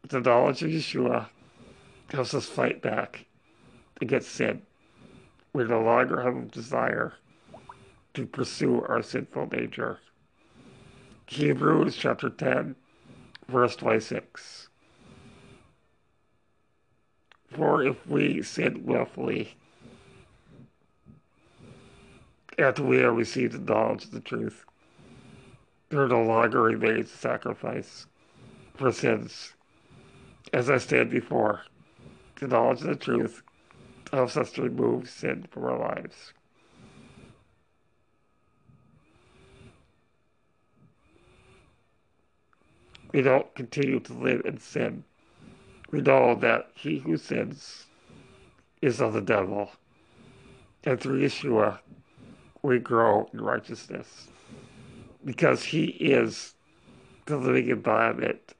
The 0.08 0.20
knowledge 0.20 0.62
of 0.62 0.70
Yeshua 0.70 1.28
helps 2.10 2.34
us 2.34 2.46
fight 2.46 2.82
back 2.82 3.26
against 4.00 4.32
sin. 4.32 4.62
We 5.52 5.64
no 5.64 5.82
longer 5.82 6.20
have 6.20 6.36
a 6.36 6.42
desire 6.42 7.14
to 8.14 8.26
pursue 8.26 8.82
our 8.82 9.02
sinful 9.02 9.48
nature. 9.52 10.00
Hebrews 11.30 11.94
chapter 11.94 12.28
10, 12.28 12.74
verse 13.48 13.76
26. 13.76 14.68
For 17.52 17.84
if 17.84 18.04
we 18.08 18.42
sin 18.42 18.84
willfully, 18.84 19.54
after 22.58 22.82
we 22.82 22.96
have 22.96 23.14
received 23.14 23.52
the 23.52 23.72
knowledge 23.72 24.06
of 24.06 24.10
the 24.10 24.18
truth, 24.18 24.64
there 25.90 26.08
no 26.08 26.20
longer 26.20 26.62
remains 26.62 27.12
sacrifice 27.12 28.08
for 28.74 28.90
sins. 28.90 29.52
As 30.52 30.68
I 30.68 30.78
said 30.78 31.10
before, 31.10 31.60
the 32.40 32.48
knowledge 32.48 32.80
of 32.80 32.88
the 32.88 32.96
truth 32.96 33.44
helps 34.12 34.36
us 34.36 34.50
to 34.54 34.62
remove 34.62 35.08
sin 35.08 35.46
from 35.52 35.62
our 35.62 35.78
lives. 35.78 36.32
We 43.12 43.22
don't 43.22 43.52
continue 43.54 44.00
to 44.00 44.12
live 44.12 44.42
in 44.44 44.58
sin. 44.58 45.04
We 45.90 46.00
know 46.00 46.34
that 46.36 46.70
he 46.74 46.98
who 46.98 47.16
sins 47.16 47.86
is 48.80 49.00
of 49.00 49.12
the 49.12 49.20
devil. 49.20 49.70
And 50.84 51.00
through 51.00 51.20
Yeshua, 51.20 51.78
we 52.62 52.78
grow 52.78 53.28
in 53.32 53.40
righteousness. 53.40 54.28
Because 55.24 55.64
he 55.64 55.86
is 55.86 56.54
the 57.26 57.36
living 57.36 57.70
embodiment 57.70 58.54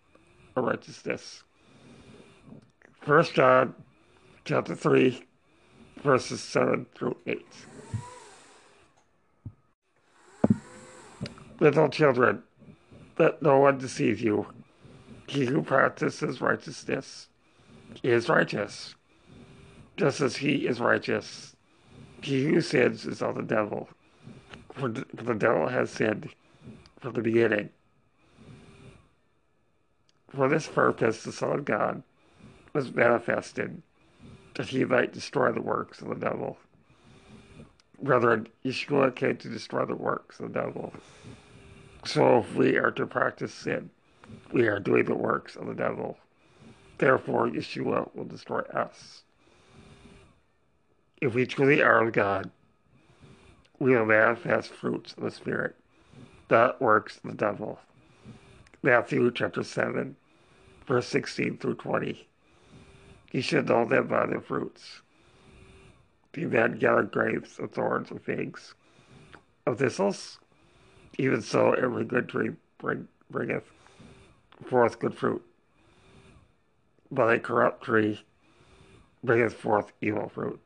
of 0.57 0.65
righteousness. 0.65 1.43
First 3.01 3.35
John 3.35 3.75
chapter 4.45 4.75
3, 4.75 5.23
verses 6.03 6.41
7 6.43 6.87
through 6.95 7.17
8. 7.27 7.47
Little 11.61 11.89
children, 11.89 12.43
let 13.21 13.43
no 13.43 13.59
one 13.59 13.77
deceive 13.77 14.19
you. 14.19 14.47
He 15.27 15.45
who 15.45 15.61
practices 15.61 16.41
righteousness 16.41 17.29
is 18.03 18.31
righteous, 18.31 18.95
just 19.99 20.23
as 20.23 20.37
he 20.37 20.67
is 20.67 20.81
righteous. 20.81 21.55
He 22.23 22.45
who 22.45 22.63
sins 22.63 23.07
is 23.07 23.21
of 23.21 23.35
the 23.35 23.43
devil, 23.43 23.91
for 24.73 24.89
the, 24.89 25.35
devil 25.35 25.69
has 25.69 25.91
sinned 25.91 26.31
from 27.01 27.13
the 27.13 27.21
beginning. 27.21 27.69
For 30.31 30.49
this 30.49 30.67
purpose, 30.67 31.23
the 31.23 31.33
Son 31.33 31.53
of 31.53 31.65
God 31.67 32.03
was 32.73 32.95
manifested 32.95 33.83
that 34.55 34.69
he 34.69 34.85
might 34.85 35.13
destroy 35.13 35.53
the 35.53 35.61
works 35.61 36.01
of 36.01 36.09
the 36.09 36.15
devil. 36.15 36.57
Brethren, 38.03 38.49
Yeshua 38.65 39.15
came 39.15 39.37
to 39.37 39.49
destroy 39.49 39.85
the 39.85 39.95
works 39.95 40.41
of 40.41 40.53
the 40.53 40.61
devil. 40.61 40.95
So 42.05 42.39
if 42.39 42.55
we 42.55 42.77
are 42.77 42.91
to 42.93 43.07
practice 43.07 43.53
sin, 43.53 43.91
we 44.53 44.67
are 44.69 44.81
doing 44.81 45.05
the 45.05 45.15
works 45.15 45.57
of 45.57 45.67
the 45.67 45.75
devil. 45.75 46.19
Therefore, 46.99 47.49
Yeshua 47.49 48.15
will 48.15 48.25
destroy 48.25 48.61
us. 48.75 49.23
If 51.21 51.35
we 51.35 51.47
truly 51.47 51.83
are 51.83 52.07
of 52.07 52.13
God, 52.13 52.51
we 53.79 53.95
will 53.95 54.07
manifest 54.07 54.73
fruits 54.73 55.15
of 55.15 55.23
the 55.23 55.31
Spirit, 55.31 55.77
not 56.51 56.81
works 56.81 57.19
of 57.23 57.31
the 57.31 57.37
devil. 57.37 57.79
Matthew 58.83 59.31
chapter 59.31 59.63
7, 59.63 60.17
verse 60.87 61.07
16 61.07 61.59
through 61.59 61.77
20. 61.77 62.27
You 63.33 63.43
should 63.43 63.69
know 63.69 63.85
them 63.85 64.09
by 64.09 64.27
their 64.27 64.41
fruits. 64.41 65.03
Do 66.33 66.49
men 66.49 66.79
gather 66.79 67.03
grapes 67.03 67.59
of 67.59 67.73
thorns 67.73 68.11
or 68.11 68.19
figs 68.19 68.75
of 69.67 69.79
thistles? 69.79 70.40
Even 71.19 71.43
so, 71.43 71.73
every 71.73 72.05
good 72.05 72.29
tree 72.29 72.51
bring, 72.79 73.09
bringeth 73.31 73.65
forth 74.67 74.99
good 74.99 75.15
fruit. 75.15 75.43
But 77.11 77.35
a 77.35 77.41
corrupt 77.41 77.85
tree 77.85 78.23
bringeth 79.25 79.55
forth 79.55 79.93
evil 80.01 80.29
fruit. 80.29 80.61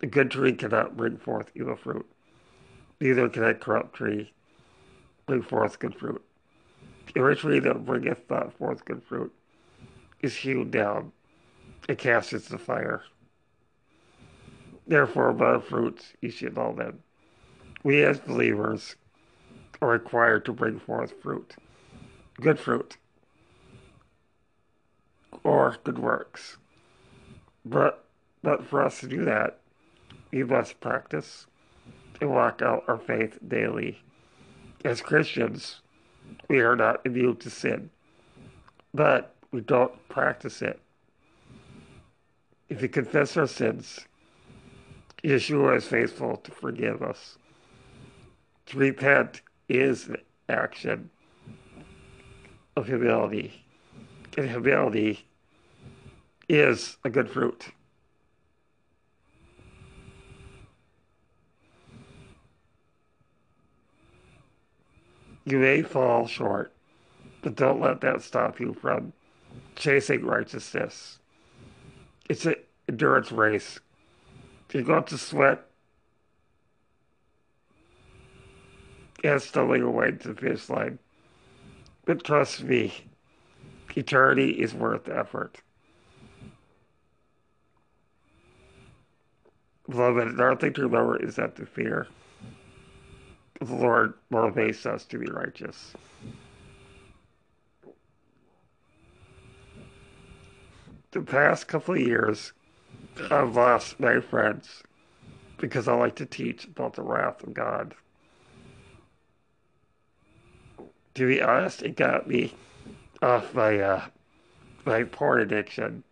The 0.00 0.06
good 0.06 0.30
tree 0.30 0.52
cannot 0.52 0.96
bring 0.96 1.16
forth 1.16 1.50
evil 1.54 1.76
fruit, 1.76 2.06
neither 3.00 3.28
can 3.28 3.44
a 3.44 3.54
corrupt 3.54 3.94
tree 3.96 4.32
bring 5.26 5.42
forth 5.42 5.78
good 5.78 5.94
fruit. 5.94 6.22
Every 7.16 7.36
tree 7.36 7.58
that 7.60 7.84
bringeth 7.86 8.28
not 8.30 8.52
forth 8.54 8.84
good 8.84 9.02
fruit 9.02 9.32
is 10.20 10.36
hewn 10.36 10.70
down 10.70 11.12
and 11.88 11.98
cast 11.98 12.32
into 12.32 12.50
the 12.50 12.58
fire. 12.58 13.02
Therefore, 14.86 15.32
by 15.32 15.58
fruits 15.60 16.12
you 16.20 16.30
should 16.30 16.56
know 16.56 16.72
them. 16.72 17.00
We 17.82 18.02
as 18.02 18.18
believers 18.18 18.96
are 19.80 19.88
required 19.88 20.44
to 20.44 20.52
bring 20.52 20.78
forth 20.78 21.12
fruit, 21.22 21.56
good 22.40 22.58
fruit, 22.58 22.96
or 25.44 25.76
good 25.84 25.98
works. 25.98 26.56
But, 27.64 28.04
but 28.42 28.66
for 28.66 28.82
us 28.82 29.00
to 29.00 29.08
do 29.08 29.24
that, 29.24 29.58
we 30.30 30.42
must 30.44 30.80
practice 30.80 31.46
and 32.20 32.30
walk 32.30 32.62
out 32.62 32.84
our 32.88 32.98
faith 32.98 33.38
daily. 33.46 34.02
As 34.84 35.00
Christians, 35.00 35.80
we 36.48 36.60
are 36.60 36.76
not 36.76 37.00
immune 37.04 37.36
to 37.36 37.50
sin, 37.50 37.90
but 38.92 39.34
we 39.50 39.60
don't 39.60 40.08
practice 40.08 40.62
it. 40.62 40.80
If 42.68 42.82
we 42.82 42.88
confess 42.88 43.36
our 43.36 43.46
sins, 43.46 44.00
Yeshua 45.24 45.76
is 45.76 45.84
faithful 45.84 46.36
to 46.36 46.50
forgive 46.50 47.02
us. 47.02 47.38
To 48.66 48.78
repent 48.78 49.40
is 49.68 50.08
an 50.08 50.16
action 50.48 51.10
of 52.76 52.86
humility, 52.86 53.64
and 54.36 54.48
humility 54.48 55.26
is 56.48 56.96
a 57.04 57.10
good 57.10 57.30
fruit. 57.30 57.66
You 65.44 65.58
may 65.58 65.82
fall 65.82 66.26
short, 66.26 66.72
but 67.40 67.56
don't 67.56 67.80
let 67.80 68.02
that 68.02 68.22
stop 68.22 68.60
you 68.60 68.74
from 68.74 69.14
chasing 69.76 70.24
righteousness. 70.24 71.18
It's 72.28 72.44
an 72.44 72.56
endurance 72.86 73.32
race. 73.32 73.80
You're 74.72 74.82
going 74.82 75.04
to 75.04 75.16
sweat 75.16 75.67
and 79.24 79.42
stumbling 79.42 79.82
away 79.82 80.12
to 80.12 80.28
the 80.28 80.34
finish 80.34 80.68
line. 80.68 80.98
But 82.04 82.24
trust 82.24 82.62
me, 82.62 82.92
eternity 83.96 84.50
is 84.50 84.74
worth 84.74 85.04
the 85.04 85.18
effort. 85.18 85.60
Beloved, 89.88 90.28
another 90.28 90.56
thing 90.56 90.74
to 90.74 90.82
remember 90.82 91.16
is 91.16 91.36
that 91.36 91.56
the 91.56 91.66
fear 91.66 92.06
of 93.60 93.68
the 93.68 93.74
Lord 93.74 94.14
motivates 94.30 94.86
us 94.86 95.04
to 95.06 95.18
be 95.18 95.26
righteous. 95.26 95.94
The 101.10 101.22
past 101.22 101.68
couple 101.68 101.94
of 101.94 102.00
years, 102.00 102.52
I've 103.30 103.56
lost 103.56 103.98
many 103.98 104.20
friends 104.20 104.82
because 105.56 105.88
I 105.88 105.94
like 105.94 106.16
to 106.16 106.26
teach 106.26 106.66
about 106.66 106.94
the 106.94 107.02
wrath 107.02 107.42
of 107.42 107.54
God. 107.54 107.94
To 111.18 111.26
be 111.26 111.42
honest, 111.42 111.82
it 111.82 111.96
got 111.96 112.28
me 112.28 112.54
off 113.20 113.52
my 113.52 113.80
uh, 113.80 114.04
my 114.84 115.02
porn 115.02 115.40
addiction. 115.40 116.04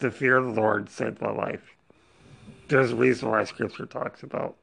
The 0.00 0.10
fear 0.10 0.36
of 0.36 0.54
the 0.54 0.60
Lord 0.60 0.90
saved 0.90 1.22
my 1.22 1.30
life. 1.30 1.62
There's 2.68 2.92
a 2.92 2.94
reason 2.94 3.30
why 3.30 3.44
Scripture 3.44 3.86
talks 3.86 4.22
about 4.22 4.56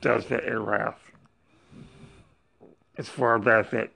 judgment 0.00 0.42
and 0.46 0.66
wrath. 0.66 0.98
It's 2.96 3.08
for 3.08 3.28
our 3.28 3.38
benefit. 3.38 3.92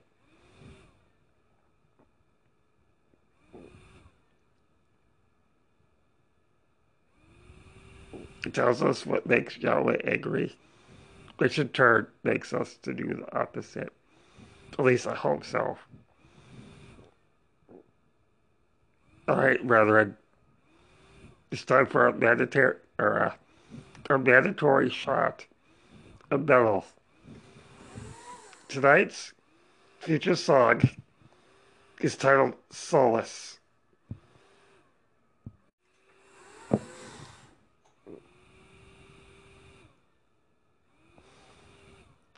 It 8.46 8.54
tells 8.54 8.84
us 8.84 9.04
what 9.04 9.26
makes 9.26 9.58
Yahweh 9.58 9.96
angry, 10.04 10.56
which 11.40 11.58
in 11.58 11.70
turn 11.70 12.06
makes 12.22 12.52
us 12.52 12.76
to 12.82 12.92
do 12.92 13.14
the 13.14 13.34
opposite. 13.34 13.90
At 14.78 14.84
least 14.84 15.06
I 15.06 15.14
hope 15.14 15.42
so. 15.42 15.78
All 19.26 19.36
right, 19.36 19.66
brethren. 19.66 20.18
It's 21.50 21.64
time 21.64 21.86
for 21.86 22.04
our 22.04 22.12
mandatory, 22.12 22.76
or, 22.98 23.24
uh, 23.24 23.32
our 24.10 24.18
mandatory 24.18 24.90
shot 24.90 25.46
of 26.30 26.44
Beryl. 26.44 26.84
Tonight's 28.68 29.32
future 29.98 30.36
song 30.36 30.90
is 32.00 32.16
titled 32.16 32.52
Solace. 32.68 33.59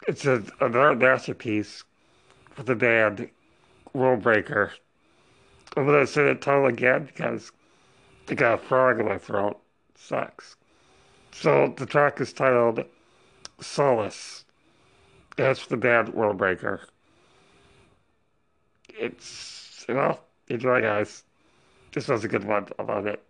It's 0.09 0.27
a, 0.27 0.43
another 0.61 0.97
masterpiece 0.97 1.85
for 2.51 2.65
the 2.65 2.75
band 2.75 3.31
Worldbreaker. 3.95 4.71
I'm 5.77 5.87
going 5.87 6.01
to 6.01 6.07
say 6.07 6.25
the 6.25 6.35
title 6.35 6.67
again 6.67 7.05
because 7.05 7.53
I 8.29 8.35
got 8.35 8.55
a 8.55 8.59
frog 8.59 8.99
in 9.01 9.07
my 9.07 9.19
throat. 9.19 9.61
Sucks. 9.95 10.57
So 11.31 11.73
the 11.77 11.87
track 11.87 12.21
is 12.21 12.33
titled 12.33 12.85
Solace. 13.61 14.45
That's 15.37 15.67
the 15.67 15.77
band 15.77 16.09
Worldbreaker. 16.09 16.81
It's, 18.89 19.85
well, 19.89 20.25
enjoy, 20.49 20.83
guys. 20.83 21.25
This 21.93 22.09
was 22.09 22.25
a 22.25 22.29
good 22.29 22.45
one. 22.45 22.69
I 22.79 22.83
love 22.83 23.07
it. 23.07 23.23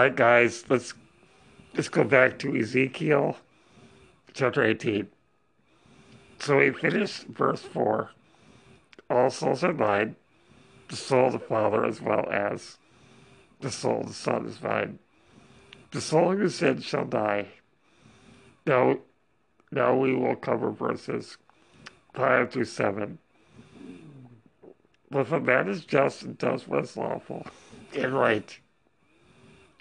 Right, 0.00 0.16
guys, 0.16 0.64
let's 0.70 0.94
let's 1.74 1.90
go 1.90 2.04
back 2.04 2.38
to 2.38 2.56
Ezekiel 2.56 3.36
chapter 4.32 4.64
18. 4.64 5.06
So 6.38 6.56
we 6.56 6.70
finished 6.72 7.24
verse 7.24 7.60
4. 7.60 8.10
All 9.10 9.28
souls 9.28 9.62
are 9.62 9.74
mine, 9.74 10.16
the 10.88 10.96
soul 10.96 11.26
of 11.26 11.32
the 11.32 11.38
Father 11.38 11.84
as 11.84 12.00
well 12.00 12.26
as 12.30 12.78
the 13.60 13.70
soul 13.70 14.00
of 14.00 14.06
the 14.06 14.14
Son 14.14 14.46
is 14.46 14.62
mine. 14.62 14.98
The 15.90 16.00
soul 16.00 16.34
who 16.34 16.48
sins 16.48 16.84
shall 16.84 17.04
die. 17.04 17.48
Now, 18.66 19.00
now 19.70 19.96
we 19.96 20.14
will 20.14 20.36
cover 20.36 20.70
verses 20.70 21.36
5 22.14 22.52
through 22.52 22.64
7. 22.64 23.18
But 25.10 25.20
if 25.20 25.32
a 25.32 25.40
man 25.40 25.68
is 25.68 25.84
just 25.84 26.22
and 26.22 26.38
does 26.38 26.66
what 26.66 26.84
is 26.84 26.96
lawful 26.96 27.44
and 27.94 28.14
right, 28.14 28.58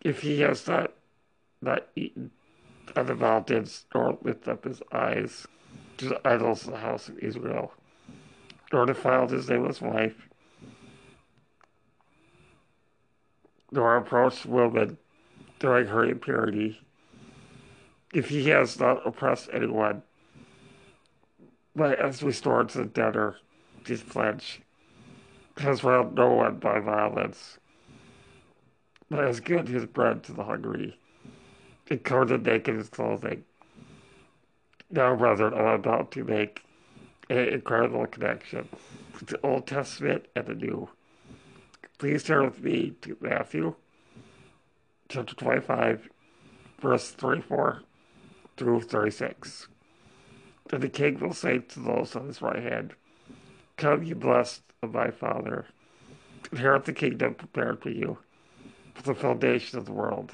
if 0.02 0.22
he 0.22 0.42
has 0.42 0.68
not, 0.68 0.94
not 1.62 1.88
eaten 1.96 2.32
on 2.96 3.06
the 3.06 3.16
mountains, 3.16 3.86
nor 3.94 4.18
lift 4.22 4.48
up 4.48 4.64
his 4.64 4.82
eyes 4.92 5.48
to 5.98 6.10
the 6.10 6.28
idols 6.28 6.66
of 6.66 6.72
the 6.72 6.80
house 6.80 7.10
of 7.10 7.20
Israel, 7.20 7.74
nor 8.72 8.86
defiled 8.86 9.32
his 9.32 9.50
nameless 9.50 9.82
wife, 9.82 10.30
nor 13.72 13.98
approached 13.98 14.46
woman 14.46 14.98
during 15.60 15.88
her 15.88 16.06
impurity, 16.06 16.80
if 18.14 18.30
he 18.30 18.50
has 18.50 18.80
not 18.80 19.06
oppressed 19.06 19.50
anyone, 19.54 20.02
but 21.76 22.00
has 22.00 22.24
restored 22.24 22.70
to 22.70 22.80
the 22.80 22.86
debtor 22.86 23.36
his 23.86 24.02
pledge, 24.02 24.62
has 25.58 25.84
wronged 25.84 26.16
no 26.16 26.34
one 26.34 26.58
by 26.58 26.80
violence, 26.80 27.60
has 29.18 29.40
given 29.40 29.68
his 29.68 29.86
bread 29.86 30.24
to 30.24 30.34
the 30.34 30.44
hungry, 30.44 30.98
and 31.90 32.04
covered 32.04 32.28
the 32.28 32.38
naked 32.38 32.76
his 32.76 32.90
clothing. 32.90 33.44
Now, 34.92 35.16
brethren, 35.16 35.54
I'm 35.54 35.66
about 35.66 36.12
to 36.12 36.24
make 36.24 36.64
an 37.30 37.38
incredible 37.38 38.06
connection 38.08 38.70
with 39.14 39.28
the 39.28 39.40
Old 39.42 39.68
Testament 39.68 40.28
and 40.36 40.46
the 40.46 40.56
New. 40.56 40.90
Please 41.98 42.24
turn 42.24 42.46
with 42.46 42.64
me 42.64 42.94
to 43.02 43.18
Matthew 43.20 43.76
chapter 45.10 45.36
25, 45.36 46.08
verse 46.80 47.12
34 47.12 47.82
through 48.58 48.82
36. 48.82 49.68
Then 50.70 50.82
the 50.82 50.90
king 50.90 51.20
will 51.20 51.34
say 51.34 51.60
to 51.60 51.80
those 51.80 52.16
on 52.16 52.28
his 52.28 52.42
right 52.42 52.62
hand, 52.62 52.94
Come, 53.76 54.04
you 54.04 54.16
blessed 54.16 54.62
of 54.84 54.94
my 54.94 55.10
Father, 55.10 55.66
inherit 56.52 56.86
the 56.86 56.94
kingdom 56.94 57.34
prepared 57.34 57.82
for 57.82 57.90
you 57.90 58.20
the 59.04 59.16
foundation 59.16 59.78
of 59.78 59.86
the 59.86 59.92
world. 59.92 60.32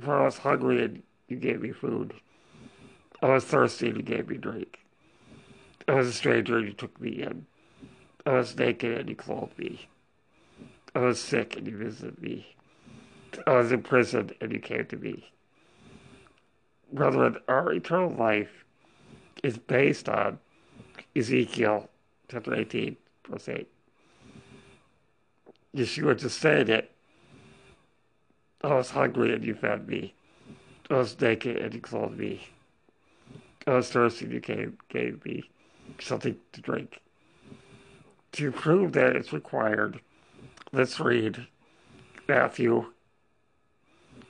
For 0.00 0.20
I 0.20 0.24
was 0.24 0.38
hungry 0.38 0.84
and 0.84 1.02
you 1.28 1.36
gave 1.36 1.62
me 1.62 1.72
food. 1.72 2.14
I 3.22 3.28
was 3.28 3.44
thirsty 3.44 3.88
and 3.88 3.96
you 3.96 4.02
gave 4.02 4.28
me 4.28 4.36
drink. 4.36 4.80
I 5.88 5.94
was 5.94 6.08
a 6.08 6.12
stranger 6.12 6.58
and 6.58 6.66
you 6.66 6.72
took 6.72 7.00
me 7.00 7.22
in. 7.22 7.46
I 8.26 8.34
was 8.34 8.56
naked 8.56 8.98
and 8.98 9.08
you 9.08 9.16
clothed 9.16 9.58
me. 9.58 9.88
I 10.94 11.00
was 11.00 11.20
sick 11.20 11.56
and 11.56 11.66
you 11.66 11.76
visited 11.76 12.20
me. 12.20 12.54
I 13.46 13.52
was 13.52 13.72
in 13.72 13.82
prison 13.82 14.30
and 14.40 14.52
you 14.52 14.60
came 14.60 14.86
to 14.86 14.96
me. 14.96 15.30
Brethren, 16.92 17.36
our 17.48 17.72
eternal 17.72 18.10
life 18.10 18.64
is 19.42 19.58
based 19.58 20.08
on 20.08 20.38
Ezekiel 21.16 21.88
chapter 22.30 22.54
18, 22.54 22.96
verse 23.28 23.48
8. 23.48 23.73
Yeshua 25.74 26.16
to 26.18 26.30
say 26.30 26.62
that 26.62 26.90
I 28.62 28.74
was 28.74 28.90
hungry 28.90 29.34
and 29.34 29.44
you 29.44 29.54
fed 29.54 29.88
me. 29.88 30.14
I 30.88 30.94
was 30.94 31.20
naked 31.20 31.56
and 31.56 31.74
you 31.74 31.80
clothed 31.80 32.18
me. 32.18 32.48
I 33.66 33.72
was 33.72 33.90
thirsty 33.90 34.26
and 34.26 34.34
you 34.34 34.40
gave, 34.40 34.74
gave 34.88 35.24
me 35.24 35.50
something 35.98 36.36
to 36.52 36.60
drink. 36.60 37.00
To 38.32 38.52
prove 38.52 38.92
that 38.92 39.16
it's 39.16 39.32
required, 39.32 40.00
let's 40.72 41.00
read 41.00 41.46
Matthew 42.28 42.86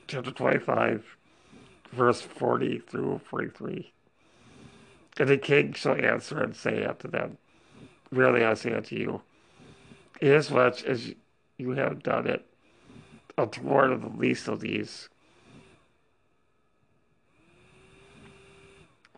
chapter 0.07 0.31
25, 0.31 1.03
verse 1.91 2.21
40 2.21 2.79
through 2.79 3.21
43. 3.29 3.91
And 5.17 5.29
the 5.29 5.37
king 5.37 5.73
shall 5.73 5.95
answer 5.95 6.41
and 6.41 6.55
say 6.55 6.83
unto 6.83 7.07
them, 7.07 7.37
Verily 8.11 8.43
I 8.43 8.53
say 8.53 8.73
unto 8.73 8.95
you, 8.95 9.21
inasmuch 10.21 10.83
as 10.83 11.13
you 11.57 11.71
have 11.71 12.03
done 12.03 12.27
it 12.27 12.45
unto 13.37 13.61
one 13.61 13.91
of 13.91 14.01
the 14.01 14.17
least 14.17 14.47
of 14.47 14.59
these, 14.59 15.09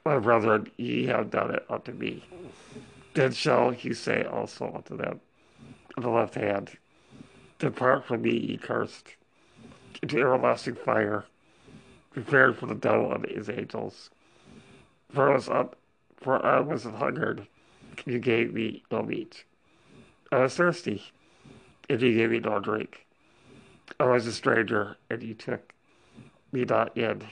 my 0.06 0.20
brethren, 0.20 0.72
ye 0.78 1.06
have 1.08 1.30
done 1.30 1.54
it 1.54 1.66
unto 1.70 1.92
me. 1.92 2.24
Then 3.14 3.34
shall 3.34 3.72
he 3.72 3.94
say 3.94 4.24
also 4.24 4.72
unto 4.74 4.96
them 4.96 5.20
on 5.98 6.04
the 6.04 6.10
left 6.10 6.36
hand, 6.36 6.78
Depart 7.60 8.06
from 8.06 8.22
me, 8.22 8.38
ye 8.38 8.58
cursed, 8.58 9.16
into 10.02 10.20
everlasting 10.20 10.76
fire, 10.76 11.26
prepared 12.12 12.56
for 12.56 12.68
the 12.68 12.76
devil 12.76 13.12
and 13.12 13.26
his 13.26 13.50
angels. 13.50 14.10
For 15.12 15.32
I 15.32 15.34
was, 15.34 15.50
up, 15.50 15.76
for 16.16 16.46
I 16.46 16.60
was 16.60 16.84
hungered, 16.84 17.48
you 18.06 18.20
gave 18.20 18.54
me 18.54 18.84
no 18.92 19.02
meat. 19.02 19.44
I 20.32 20.44
was 20.44 20.56
thirsty, 20.56 21.04
and 21.90 22.02
you 22.02 22.14
gave 22.14 22.32
me 22.32 22.40
no 22.40 22.60
drink. 22.60 23.06
I 24.00 24.06
was 24.06 24.28
a 24.28 24.34
stranger, 24.34 24.98
and 25.10 25.24
you 25.24 25.34
took 25.34 25.74
me 26.52 26.66
not 26.66 26.98
in. 26.98 27.24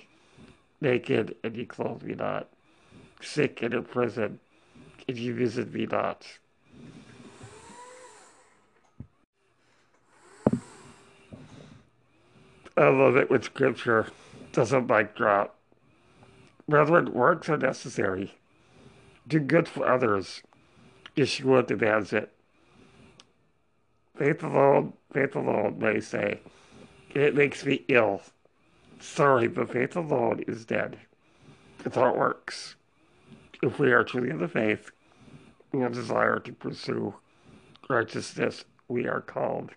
Naked, 0.81 1.35
and 1.43 1.55
you 1.55 1.65
clothed 1.65 2.03
me 2.03 2.15
not. 2.15 2.49
Sick 3.21 3.61
and 3.61 3.73
in 3.73 3.83
prison, 3.83 4.39
and 5.07 5.17
you 5.17 5.33
visited 5.33 5.73
me 5.73 5.85
not. 5.85 6.25
I 12.77 12.89
love 12.89 13.15
it 13.15 13.29
when 13.29 13.41
scripture 13.41 14.07
doesn't 14.51 14.89
mic 14.89 15.15
drop. 15.15 15.55
Brethren, 16.67 17.13
works 17.13 17.47
are 17.47 17.57
necessary. 17.57 18.35
Do 19.27 19.39
good 19.39 19.67
for 19.67 19.87
others. 19.87 20.43
Yeshua 21.15 21.65
demands 21.65 22.11
it. 22.11 22.34
Faith 24.17 24.43
alone, 24.43 24.93
faith 25.13 25.35
alone, 25.35 25.79
they 25.79 25.99
say. 25.99 26.39
It 27.13 27.35
makes 27.35 27.65
me 27.65 27.83
ill. 27.87 28.21
Sorry, 28.99 29.47
but 29.47 29.71
faith 29.71 29.95
alone 29.95 30.43
is 30.47 30.65
dead. 30.65 30.97
Without 31.83 32.17
works. 32.17 32.75
If 33.61 33.79
we 33.79 33.91
are 33.91 34.03
truly 34.03 34.29
of 34.29 34.39
the 34.39 34.47
faith, 34.47 34.91
we 35.71 35.81
have 35.81 35.93
desire 35.93 36.39
to 36.39 36.53
pursue 36.53 37.15
righteousness, 37.89 38.65
we 38.87 39.07
are 39.07 39.21
called 39.21 39.71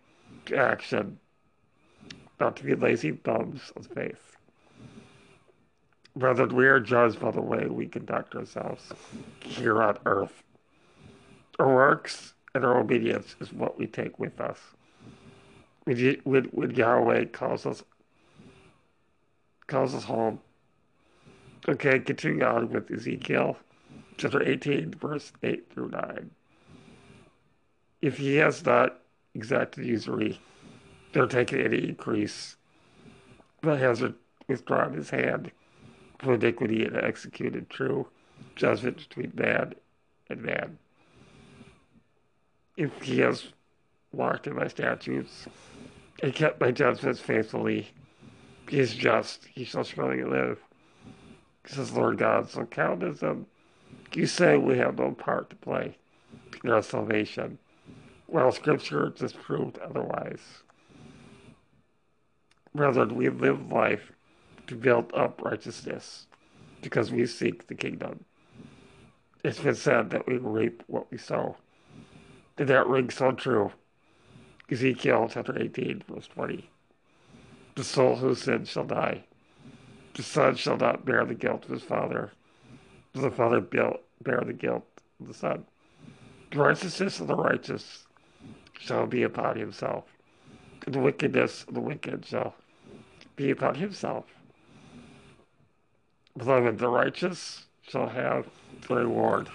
to 0.47 0.57
action, 0.57 1.19
not 2.41 2.57
to 2.57 2.65
be 2.65 2.75
lazy 2.75 3.11
bums 3.11 3.73
of 3.77 3.87
faith. 3.87 4.37
Rather, 6.15 6.47
we 6.47 6.67
are 6.67 6.81
judged 6.81 7.21
by 7.21 7.31
the 7.31 7.41
way 7.41 7.67
we 7.67 7.87
conduct 7.87 8.35
ourselves 8.35 8.93
here 9.41 9.83
on 9.83 9.99
earth. 10.07 10.43
Our 11.59 11.75
works 11.75 12.35
and 12.59 12.67
our 12.67 12.81
obedience 12.81 13.37
is 13.39 13.53
what 13.53 13.79
we 13.79 13.87
take 13.87 14.19
with 14.19 14.41
us. 14.41 14.59
When, 15.85 16.75
Yahweh 16.75 17.27
calls 17.27 17.65
us 17.65 17.85
calls 19.69 19.95
us 19.95 20.03
home. 20.03 20.41
Okay, 21.69 22.01
continuing 22.01 22.43
on 22.43 22.71
with 22.71 22.91
Ezekiel 22.91 23.59
chapter 24.17 24.43
18, 24.43 24.95
verse 24.95 25.31
8 25.41 25.73
through 25.73 25.91
9. 25.91 26.31
If 28.03 28.17
he 28.17 28.35
has 28.37 28.65
not 28.65 29.03
exacted 29.35 29.87
usury, 29.87 30.41
nor 31.15 31.29
taken 31.29 31.61
any 31.61 31.91
increase, 31.91 32.57
but 33.61 33.79
has 33.79 34.03
withdrawn 34.49 34.95
his 34.95 35.11
hand 35.11 35.53
for 36.19 36.35
iniquity 36.35 36.85
and 36.85 36.97
executed 36.97 37.71
true 37.71 38.09
judgment 38.57 38.97
between 39.09 39.33
man 39.37 39.75
and 40.29 40.43
man. 40.43 40.79
If 42.79 43.03
he 43.03 43.19
has 43.19 43.49
walked 44.13 44.47
in 44.47 44.55
my 44.55 44.69
statutes 44.69 45.49
and 46.23 46.33
kept 46.33 46.61
my 46.61 46.71
judgments 46.71 47.19
faithfully, 47.19 47.89
he 48.71 48.79
is 48.79 48.95
just, 48.95 49.47
he 49.47 49.65
shall 49.65 49.83
surely 49.83 50.23
live. 50.23 50.61
Says 51.67 51.93
Lord 51.93 52.19
God, 52.19 52.49
so 52.49 52.65
count 52.67 53.03
as 53.03 53.19
them. 53.19 53.47
You 54.15 54.27
say 54.27 54.57
we 54.57 54.79
have 54.79 54.97
no 54.97 55.11
part 55.11 55.51
to 55.51 55.57
play 55.57 55.99
in 56.63 56.71
our 56.71 56.81
salvation, 56.81 57.59
while 58.27 58.53
Scripture 58.53 59.11
just 59.11 59.43
proved 59.43 59.79
otherwise. 59.79 60.63
Rather, 62.75 63.07
we 63.07 63.29
live 63.29 63.73
life 63.73 64.13
to 64.69 64.77
build 64.77 65.13
up 65.15 65.43
righteousness 65.43 66.29
because 66.81 67.11
we 67.11 67.27
seek 67.27 67.67
the 67.67 67.75
kingdom. 67.75 68.25
It's 69.43 69.59
been 69.59 69.75
said 69.75 70.11
that 70.11 70.29
we 70.29 70.37
reap 70.37 70.85
what 70.87 71.11
we 71.11 71.19
sow. 71.19 71.57
And 72.59 72.69
that 72.69 72.87
ring 72.89 73.09
so 73.11 73.33
true. 73.33 73.73
Ezekiel 74.71 75.31
chapter 75.33 75.57
18, 75.59 76.03
verse 76.09 76.27
20. 76.27 76.69
The 77.77 77.85
soul 77.85 78.17
who 78.17 78.35
sins 78.35 78.69
shall 78.69 78.85
die. 78.85 79.25
The 80.15 80.23
son 80.23 80.57
shall 80.57 80.77
not 80.77 81.05
bear 81.05 81.25
the 81.25 81.35
guilt 81.35 81.65
of 81.65 81.71
his 81.71 81.83
father. 81.83 82.33
The 83.15 83.31
father 83.31 83.61
bear 83.61 84.41
the 84.45 84.53
guilt 84.53 84.87
of 85.21 85.29
the 85.29 85.35
son. 85.35 85.65
The 86.51 86.59
righteousness 86.59 87.21
of 87.21 87.29
the 87.29 87.37
righteous 87.37 88.07
shall 88.79 89.07
be 89.07 89.23
upon 89.23 89.57
himself. 89.57 90.05
The 90.87 90.99
wickedness 90.99 91.65
of 91.69 91.75
the 91.75 91.81
wicked 91.81 92.27
shall 92.27 92.55
be 93.37 93.51
upon 93.51 93.77
himself. 93.77 94.25
Beloved, 96.37 96.79
the 96.79 96.89
righteous 96.89 97.67
shall 97.83 98.09
have 98.09 98.47
the 98.89 98.97
reward. 98.97 99.49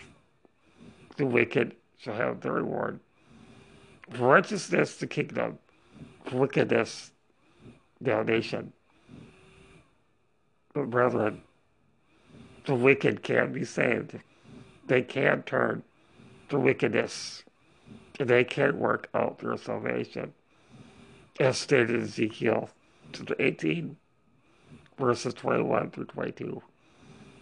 The 1.17 1.25
wicked 1.25 1.75
shall 2.03 2.15
have 2.15 2.41
the 2.41 2.51
reward. 2.51 2.99
For 4.11 4.27
righteousness, 4.27 4.97
the 4.97 5.07
kingdom. 5.07 5.59
For 6.25 6.37
wickedness, 6.37 7.11
damnation. 8.01 8.73
But 10.73 10.89
brethren, 10.89 11.41
the 12.65 12.75
wicked 12.75 13.23
can 13.23 13.53
be 13.53 13.63
saved. 13.63 14.19
They 14.87 15.01
can 15.01 15.43
turn 15.43 15.83
to 16.49 16.59
wickedness. 16.59 17.43
And 18.19 18.29
they 18.29 18.43
can 18.43 18.79
work 18.79 19.09
out 19.13 19.39
their 19.39 19.57
salvation. 19.57 20.33
As 21.39 21.57
stated 21.57 21.91
in 21.91 22.01
Ezekiel 22.03 22.69
chapter 23.13 23.35
18, 23.39 23.95
verses 24.99 25.33
21 25.33 25.91
through 25.91 26.05
22. 26.05 26.61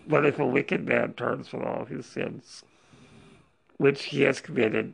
But 0.08 0.26
if 0.26 0.40
a 0.40 0.46
wicked 0.46 0.88
man 0.88 1.14
turns 1.14 1.48
from 1.48 1.64
all 1.64 1.86
his 1.86 2.06
sins, 2.06 2.64
which 3.82 4.04
he 4.04 4.22
has 4.22 4.40
committed, 4.40 4.94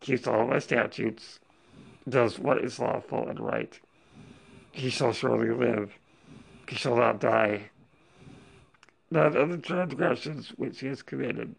keeps 0.00 0.26
all 0.26 0.46
my 0.46 0.58
statutes, 0.58 1.40
does 2.08 2.38
what 2.38 2.64
is 2.64 2.78
lawful 2.78 3.28
and 3.28 3.38
right, 3.38 3.78
he 4.72 4.88
shall 4.88 5.12
surely 5.12 5.50
live, 5.50 5.92
he 6.66 6.74
shall 6.74 6.96
not 6.96 7.20
die. 7.20 7.60
None 9.10 9.36
of 9.36 9.50
the 9.50 9.58
transgressions 9.58 10.54
which 10.56 10.80
he 10.80 10.86
has 10.86 11.02
committed 11.02 11.54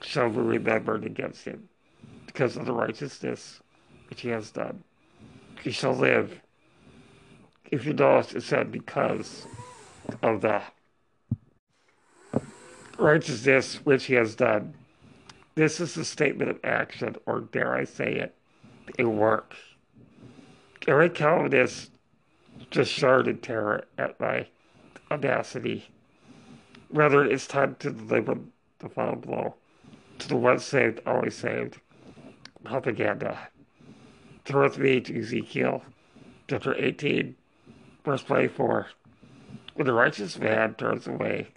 shall 0.00 0.30
be 0.30 0.38
remembered 0.38 1.04
against 1.04 1.44
him, 1.44 1.68
because 2.24 2.56
of 2.56 2.64
the 2.64 2.72
righteousness 2.72 3.60
which 4.08 4.22
he 4.22 4.30
has 4.30 4.50
done. 4.50 4.82
He 5.62 5.70
shall 5.70 5.94
live. 5.94 6.40
If 7.70 7.84
you 7.84 7.92
notice, 7.92 8.32
it 8.32 8.42
said 8.42 8.72
because 8.72 9.46
of 10.22 10.40
the 10.40 10.62
righteousness 13.02 13.76
which 13.84 14.04
he 14.04 14.14
has 14.14 14.34
done. 14.34 14.74
This 15.54 15.80
is 15.80 15.96
a 15.96 16.04
statement 16.04 16.50
of 16.50 16.60
action, 16.64 17.16
or 17.26 17.40
dare 17.40 17.74
I 17.74 17.84
say 17.84 18.14
it, 18.14 18.34
a 18.98 19.04
work. 19.04 19.54
Eric 20.86 21.14
Calvinist 21.14 21.90
just 22.70 22.90
shouted 22.90 23.42
terror 23.42 23.84
at 23.98 24.18
my 24.18 24.46
audacity. 25.10 25.88
Rather, 26.90 27.24
it's 27.24 27.46
time 27.46 27.76
to 27.80 27.90
deliver 27.90 28.38
the 28.78 28.88
final 28.88 29.16
blow 29.16 29.54
to 30.18 30.28
the 30.28 30.36
once 30.36 30.64
saved, 30.64 31.00
always 31.06 31.34
saved 31.34 31.78
propaganda. 32.64 33.48
Turn 34.44 34.62
with 34.62 34.78
me 34.78 35.00
to 35.00 35.18
Ezekiel 35.20 35.82
chapter 36.48 36.74
18, 36.74 37.34
verse 38.04 38.22
24. 38.22 38.86
When 39.74 39.86
the 39.86 39.92
righteous 39.92 40.38
man 40.38 40.74
turns 40.74 41.06
away 41.06 41.48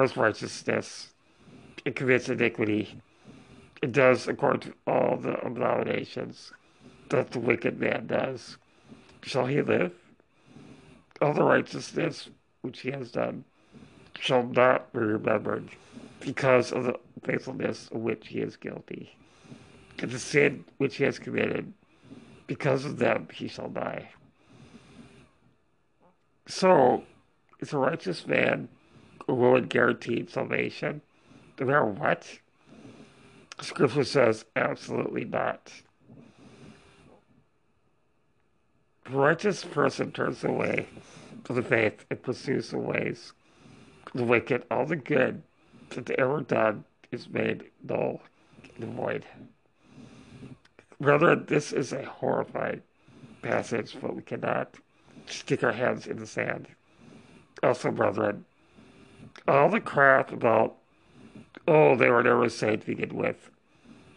his 0.00 0.16
righteousness 0.16 1.12
and 1.84 1.94
commits 1.94 2.28
iniquity, 2.28 3.00
it 3.82 3.92
does 3.92 4.28
according 4.28 4.60
to 4.60 4.74
all 4.86 5.16
the 5.16 5.38
abominations 5.44 6.52
that 7.08 7.30
the 7.30 7.38
wicked 7.38 7.78
man 7.78 8.06
does. 8.06 8.56
Shall 9.22 9.46
he 9.46 9.60
live? 9.60 9.92
All 11.20 11.34
the 11.34 11.44
righteousness 11.44 12.30
which 12.62 12.80
he 12.80 12.90
has 12.90 13.10
done 13.10 13.44
shall 14.18 14.44
not 14.44 14.92
be 14.92 15.00
remembered 15.00 15.68
because 16.20 16.72
of 16.72 16.84
the 16.84 16.98
faithfulness 17.24 17.88
of 17.92 18.00
which 18.00 18.28
he 18.28 18.40
is 18.40 18.56
guilty. 18.56 19.14
And 19.98 20.10
the 20.10 20.18
sin 20.18 20.64
which 20.78 20.96
he 20.96 21.04
has 21.04 21.18
committed, 21.18 21.72
because 22.46 22.84
of 22.84 22.98
them 22.98 23.28
he 23.32 23.48
shall 23.48 23.68
die. 23.68 24.10
So, 26.46 27.04
is 27.60 27.72
a 27.72 27.78
righteous 27.78 28.26
man 28.26 28.68
woman 29.28 29.66
guaranteed 29.66 30.30
salvation, 30.30 31.00
no 31.58 31.66
matter 31.66 31.84
what? 31.84 32.26
Scripture 33.60 34.04
says 34.04 34.44
absolutely 34.56 35.24
not. 35.24 35.72
The 39.04 39.16
righteous 39.16 39.64
person 39.64 40.12
turns 40.12 40.42
away 40.44 40.86
from 41.44 41.56
the 41.56 41.62
faith 41.62 42.04
and 42.10 42.22
pursues 42.22 42.70
the 42.70 42.78
ways 42.78 43.32
the 44.14 44.24
wicked, 44.24 44.64
all 44.70 44.84
the 44.84 44.96
good 44.96 45.42
that 45.90 46.06
they 46.06 46.14
ever 46.16 46.40
done 46.40 46.84
is 47.10 47.28
made 47.28 47.64
null 47.82 48.20
and 48.76 48.94
void. 48.94 49.24
Brethren, 51.00 51.44
this 51.48 51.72
is 51.72 51.92
a 51.92 52.04
horrifying 52.04 52.82
passage, 53.42 53.96
but 54.00 54.14
we 54.14 54.22
cannot 54.22 54.76
stick 55.26 55.64
our 55.64 55.72
heads 55.72 56.06
in 56.06 56.18
the 56.18 56.26
sand. 56.26 56.68
Also, 57.62 57.90
brethren, 57.90 58.44
all 59.48 59.68
the 59.68 59.80
crap 59.80 60.32
about, 60.32 60.76
oh, 61.66 61.96
they 61.96 62.10
were 62.10 62.22
never 62.22 62.48
saved 62.48 62.82
to 62.82 62.88
begin 62.88 63.16
with, 63.16 63.50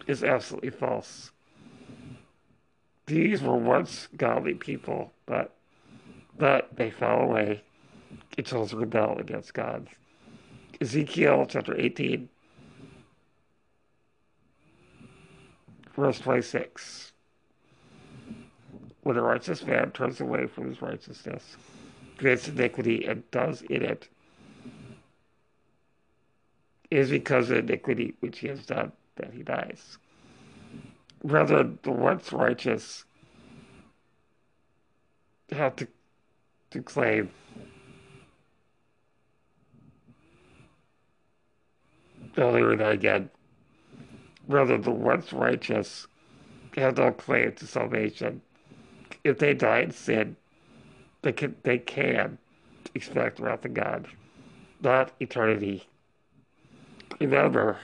is 0.08 0.24
absolutely 0.24 0.70
false. 0.70 1.32
These 3.08 3.42
were 3.42 3.58
once 3.58 4.08
godly 4.16 4.56
people, 4.56 5.14
but 5.26 5.52
but 6.38 6.76
they 6.76 6.92
fell 6.92 7.22
away 7.22 7.62
chose 8.44 8.72
to 8.72 8.78
rebel 8.78 9.18
against 9.18 9.54
God. 9.54 9.88
Ezekiel 10.82 11.46
chapter 11.48 11.80
18, 11.80 12.28
verse 15.96 16.20
26. 16.20 17.14
When 19.04 19.18
a 19.18 19.22
righteous 19.22 19.64
man 19.64 19.92
turns 19.92 20.20
away 20.20 20.48
from 20.48 20.68
his 20.68 20.82
righteousness, 20.82 21.56
commits 22.18 22.48
iniquity, 22.48 23.06
and 23.06 23.30
does 23.32 23.62
in 23.64 23.84
it, 23.84 24.10
is 26.92 27.10
because 27.10 27.50
of 27.50 27.58
iniquity 27.58 28.16
which 28.20 28.40
he 28.40 28.48
has 28.48 28.66
done 28.66 28.92
that 29.16 29.34
he 29.34 29.44
dies. 29.44 29.98
Rather, 31.24 31.64
the 31.84 31.92
once 31.92 32.32
righteous 32.32 33.06
have 35.52 35.76
to, 35.76 35.88
to 36.72 36.82
claim 36.82 37.30
earlier 42.38 42.76
that 42.76 42.92
again. 42.92 43.30
Rather, 44.48 44.78
the 44.78 44.92
once 44.92 45.34
righteous 45.34 46.08
have 46.76 46.98
no 46.98 47.12
claim 47.12 47.54
to 47.54 47.66
salvation. 47.66 48.42
If 49.24 49.40
they 49.40 49.54
die 49.54 49.80
in 49.80 49.92
sin, 49.92 50.36
they 51.22 51.32
can, 51.32 51.56
they 51.64 51.80
can 51.80 52.38
expect 52.94 53.40
wrath 53.40 53.66
of 53.66 53.74
God, 53.74 54.08
not 54.82 55.12
eternity. 55.20 55.88
Remember, 57.20 57.78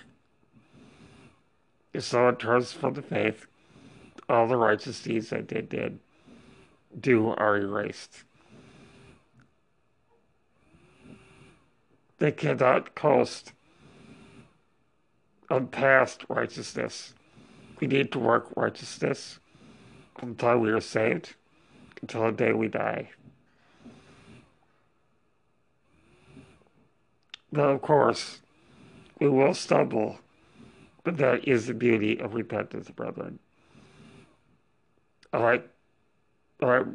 if 1.94 2.04
someone 2.04 2.36
turns 2.36 2.74
from 2.74 2.94
the 2.94 3.02
faith, 3.02 3.46
all 4.28 4.48
the 4.48 4.58
righteous 4.58 5.02
deeds 5.02 5.30
that 5.30 5.48
they 5.48 5.62
did 5.62 6.00
do 7.00 7.30
are 7.30 7.58
erased. 7.58 8.24
They 12.20 12.32
cannot 12.32 12.94
coast 12.94 13.54
on 15.50 15.68
past 15.68 16.24
righteousness. 16.30 17.14
We 17.80 17.88
need 17.88 18.12
to 18.12 18.20
work 18.20 18.50
righteousness 18.56 19.40
until 20.22 20.60
we 20.60 20.70
are 20.72 20.82
saved, 20.82 21.36
until 22.02 22.26
the 22.26 22.32
day 22.32 22.54
we 22.54 22.68
die. 22.68 23.10
Now, 27.52 27.70
of 27.70 27.82
course, 27.82 28.40
we 29.22 29.30
will 29.30 29.54
stumble, 29.54 30.20
but 31.04 31.18
that 31.18 31.48
is 31.48 31.68
the 31.68 31.76
beauty 31.76 32.20
of 32.20 32.34
repentance, 32.34 32.90
brethren. 32.90 33.38
All 35.32 35.44
right, 35.44 35.64
all 36.62 36.70
right, 36.70 36.86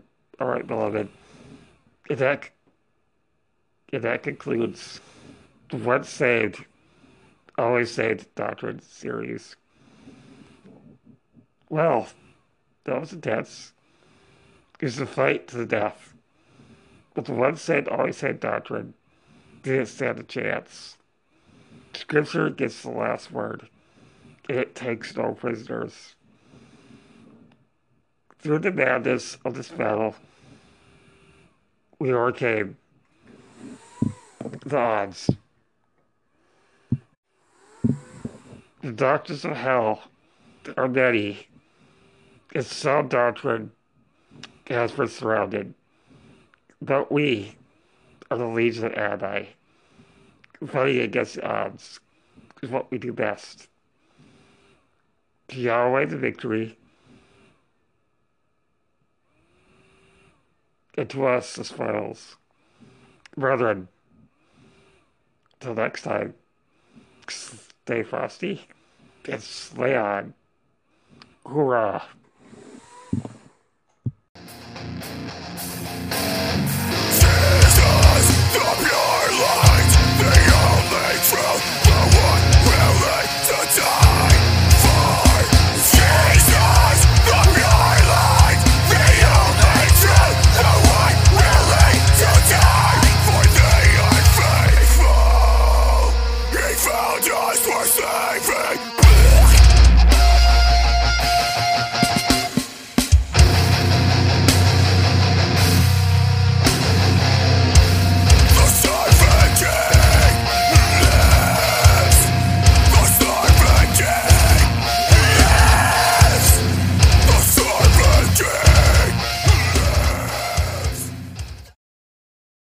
all 0.40 0.48
right, 0.48 0.66
beloved. 0.66 1.08
If 2.10 2.18
that, 2.18 2.50
if 3.92 4.02
that 4.02 4.24
concludes 4.24 5.00
the 5.70 5.76
once 5.76 6.08
saved, 6.08 6.64
always 7.56 7.92
saved 7.92 8.34
doctrine 8.34 8.82
series. 8.82 9.54
Well, 11.68 12.08
that 12.84 13.00
was 13.00 13.12
intense. 13.12 13.72
It 14.80 14.86
was 14.86 14.98
a 14.98 15.06
fight 15.06 15.46
to 15.48 15.58
the 15.58 15.66
death. 15.66 16.12
But 17.14 17.26
the 17.26 17.34
once 17.34 17.62
saved, 17.62 17.86
always 17.86 18.16
saved 18.16 18.40
doctrine 18.40 18.94
didn't 19.62 19.86
stand 19.86 20.18
a 20.18 20.24
chance. 20.24 20.98
Scripture 21.96 22.50
gets 22.50 22.82
the 22.82 22.90
last 22.90 23.32
word. 23.32 23.68
It 24.48 24.74
takes 24.74 25.16
no 25.16 25.32
prisoners. 25.32 26.14
through 28.38 28.60
the 28.60 28.70
madness 28.70 29.38
of 29.44 29.54
this 29.54 29.70
battle, 29.70 30.14
we 31.98 32.12
overcame 32.12 32.76
the 34.64 34.76
odds. 34.76 35.30
The 38.82 38.92
doctors 38.92 39.44
of 39.44 39.56
hell 39.56 40.02
are 40.76 40.86
many. 40.86 41.48
Its 42.54 42.72
sound 42.72 43.10
doctrine 43.10 43.72
has 44.68 44.92
been 44.92 45.08
surrounded. 45.08 45.74
But 46.80 47.10
we 47.10 47.56
are 48.30 48.38
the 48.38 48.46
Legion 48.46 48.84
of 48.84 48.92
Adonai. 48.92 49.55
Fighting 50.64 51.02
against 51.02 51.40
odds 51.40 52.00
is 52.62 52.70
what 52.70 52.90
we 52.90 52.98
do 52.98 53.12
best. 53.12 53.68
To 55.48 55.60
Yahweh 55.60 56.06
the 56.06 56.16
victory, 56.16 56.78
and 60.96 61.10
to 61.10 61.26
us 61.26 61.54
the 61.56 61.64
spoils. 61.64 62.36
Brethren, 63.36 63.88
till 65.60 65.74
next 65.74 66.02
time, 66.02 66.34
stay 67.28 68.02
frosty 68.02 68.66
and 69.28 69.42
slay 69.42 69.94
on. 69.94 70.32
Hoorah! 71.44 72.02